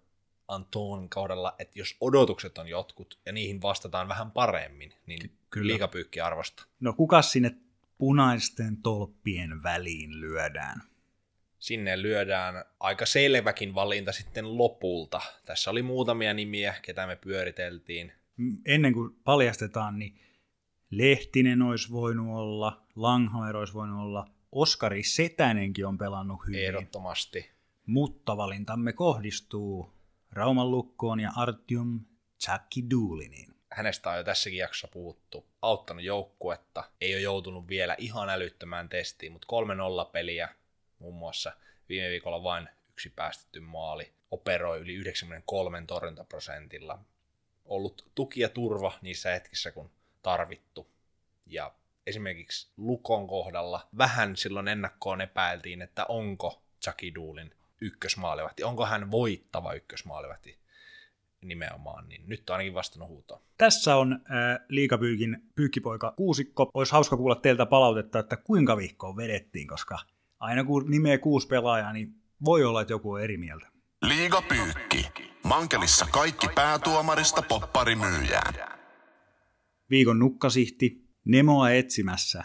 [0.48, 6.22] Anton kaudella, että jos odotukset on jotkut ja niihin vastataan vähän paremmin, niin kyllä liikapyykki
[6.22, 6.66] arvosta.
[6.80, 7.56] No kuka sinne
[8.04, 10.82] punaisten tolppien väliin lyödään?
[11.60, 15.22] Sinne lyödään aika selväkin valinta sitten lopulta.
[15.46, 18.14] Tässä oli muutamia nimiä, ketä me pyöriteltiin.
[18.66, 20.20] Ennen kuin paljastetaan, niin
[20.90, 26.66] Lehtinen olisi voinut olla, Langhammer olisi voinut olla, Oskari Setänenkin on pelannut hyvin.
[26.66, 27.52] Ehdottomasti.
[27.86, 29.94] Mutta valintamme kohdistuu
[30.32, 32.00] Rauman lukkoon ja Artyom
[32.38, 33.53] Tsakiduuliniin.
[33.76, 35.46] Hänestä on jo tässäkin jaksossa puhuttu.
[35.62, 39.48] Auttanut joukkuetta, ei ole joutunut vielä ihan älyttömään testiin, mutta
[40.06, 40.50] 3-0 peliä
[41.00, 41.52] muun muassa
[41.90, 44.14] viime viikolla vain yksi päästetty maali.
[44.32, 47.00] Operoi yli 93 torjuntaprosentilla.
[47.66, 50.88] Ollut tuki ja turva niissä hetkissä, kun tarvittu.
[51.46, 51.74] Ja
[52.08, 56.62] esimerkiksi Lukon kohdalla vähän silloin ennakkoon epäiltiin, että onko
[57.16, 60.63] Duulin ykkösmaalivahti, onko hän voittava ykkösmaalivahti
[61.44, 63.42] nimenomaan, niin nyt on ainakin vastannut huutoon.
[63.58, 66.72] Tässä on äh, liikapyykin pyykkipoika kuusikko.
[66.74, 70.00] Olisi hauska kuulla teiltä palautetta, että kuinka vihkoon vedettiin, koska
[70.40, 72.16] aina kun nimeä kuusi pelaajaa, niin
[72.46, 73.68] voi olla, että joku on eri mieltä.
[74.02, 75.12] Liigapyykki.
[75.44, 78.54] Mankelissa kaikki päätuomarista popparimyyjään.
[79.90, 82.44] Viikon nukkasihti, Nemoa etsimässä.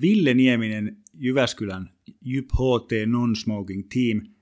[0.00, 1.90] Ville Nieminen, Jyväskylän
[2.20, 4.34] Jyp HT Non-Smoking Team.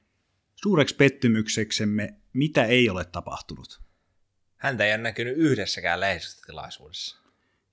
[0.54, 3.80] Suureksi pettymykseksemme, mitä ei ole tapahtunut?
[4.56, 7.18] Häntä ei ole näkynyt yhdessäkään lehdistötilaisuudessa.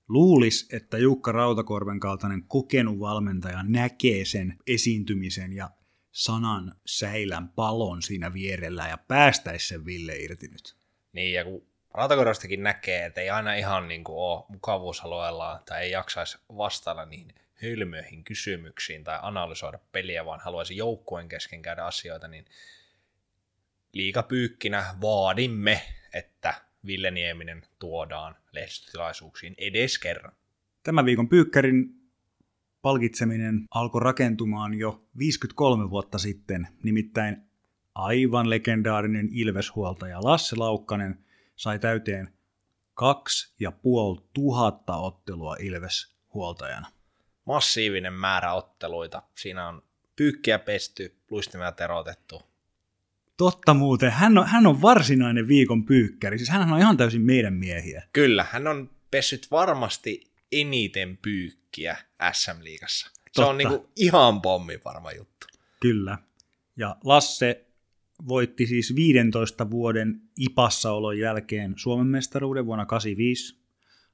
[0.08, 5.70] Luulis, että Jukka Rautakorven kaltainen kokenut valmentaja näkee sen esiintymisen ja
[6.12, 10.76] sanan säilän palon siinä vierellä ja päästäisi sen Ville irti nyt.
[11.12, 15.90] Niin, ja kun Rautakorvastakin näkee, että ei aina ihan niin kuin ole mukavuusalueellaan tai ei
[15.90, 22.44] jaksaisi vastailla niihin hylmöihin kysymyksiin tai analysoida peliä, vaan haluaisi joukkueen kesken käydä asioita, niin
[23.92, 25.82] liikapyykkinä vaadimme,
[26.14, 26.54] että
[26.86, 30.32] Ville Nieminen tuodaan lehdistötilaisuuksiin edes kerran.
[30.82, 32.02] Tämän viikon pyykkärin
[32.82, 37.42] palkitseminen alkoi rakentumaan jo 53 vuotta sitten, nimittäin
[37.94, 41.24] aivan legendaarinen Ilveshuoltaja Lasse Laukkanen
[41.56, 42.28] sai täyteen
[42.94, 46.86] kaksi ja puoli tuhatta ottelua Ilves-huoltajana.
[47.44, 49.22] Massiivinen määrä otteluita.
[49.34, 49.82] Siinä on
[50.16, 52.51] pyykkiä pesty, luistimia terotettu,
[53.36, 57.54] Totta muuten, hän on, hän on varsinainen viikon pyykkäri, siis hän on ihan täysin meidän
[57.54, 58.02] miehiä.
[58.12, 61.96] Kyllä, hän on pessyt varmasti eniten pyykkiä
[62.32, 63.10] SM-liigassa.
[63.14, 63.50] Se Totta.
[63.50, 65.46] on niinku ihan pommi varma juttu.
[65.80, 66.18] Kyllä.
[66.76, 67.64] Ja Lasse
[68.28, 73.62] voitti siis 15 vuoden ipassaolon jälkeen Suomen mestaruuden vuonna 85.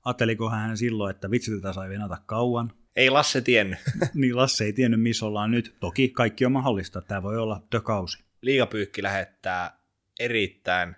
[0.05, 2.73] Ajatteliko hän silloin, että vitsi tätä sai venata kauan?
[2.97, 3.79] Ei Lasse tiennyt.
[4.15, 5.75] niin Lasse ei tiennyt, missä ollaan nyt.
[5.81, 7.03] Toki kaikki on mahdollista.
[7.03, 8.28] Tämä voi olla tökausi.
[8.43, 9.79] Liigapyykki lähettää
[10.21, 10.97] erittäin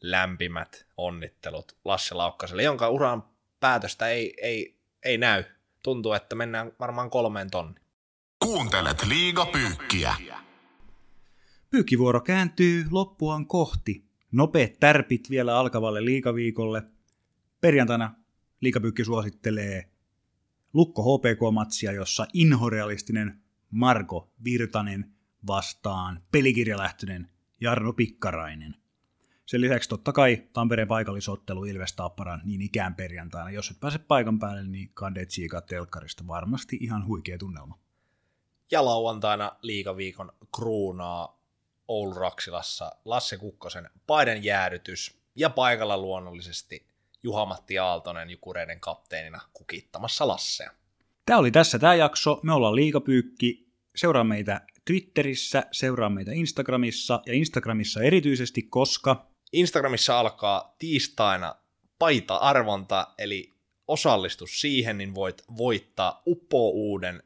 [0.00, 3.22] lämpimät onnittelut Lasse Laukkaselle, jonka uran
[3.60, 5.44] päätöstä ei, ei, ei näy.
[5.82, 7.80] Tuntuu, että mennään varmaan kolmeen tonni.
[8.38, 10.14] Kuuntelet Liigapyykkiä.
[11.70, 14.04] Pyykkivuoro kääntyy loppuaan kohti.
[14.32, 16.82] Nopeat tärpit vielä alkavalle liikaviikolle.
[17.60, 18.14] Perjantaina
[18.60, 19.90] liikapyykki suosittelee
[20.72, 25.12] Lukko HPK-matsia, jossa inhorealistinen Marko Virtanen
[25.46, 27.30] vastaan pelikirjalähtöinen
[27.60, 28.74] Jarno Pikkarainen.
[29.46, 33.50] Sen lisäksi totta kai Tampereen paikallisottelu Ilves Tapparan niin ikään perjantaina.
[33.50, 35.26] Jos et pääse paikan päälle, niin Kande
[35.66, 37.78] telkkarista varmasti ihan huikea tunnelma.
[38.70, 41.40] Ja lauantaina liikaviikon kruunaa
[41.88, 46.86] Oulu Raksilassa Lasse Kukkosen paiden jäädytys ja paikalla luonnollisesti
[47.22, 50.70] Juha-Matti Aaltonen Jukureiden kapteenina kukittamassa Lassea.
[51.26, 52.40] Tämä oli tässä tämä jakso.
[52.42, 53.70] Me ollaan Liikapyykki.
[53.96, 59.30] Seuraa meitä Twitterissä, seuraa meitä Instagramissa ja Instagramissa erityisesti, koska...
[59.52, 61.54] Instagramissa alkaa tiistaina
[61.98, 63.54] paita-arvonta, eli
[63.88, 67.22] osallistu siihen, niin voit voittaa uppo uuden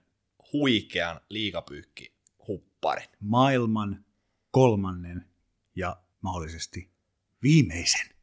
[0.52, 2.14] huikean liikapyykki
[2.48, 3.08] hupparin.
[3.20, 4.04] Maailman
[4.50, 5.24] kolmannen
[5.76, 6.90] ja mahdollisesti
[7.42, 8.13] viimeisen.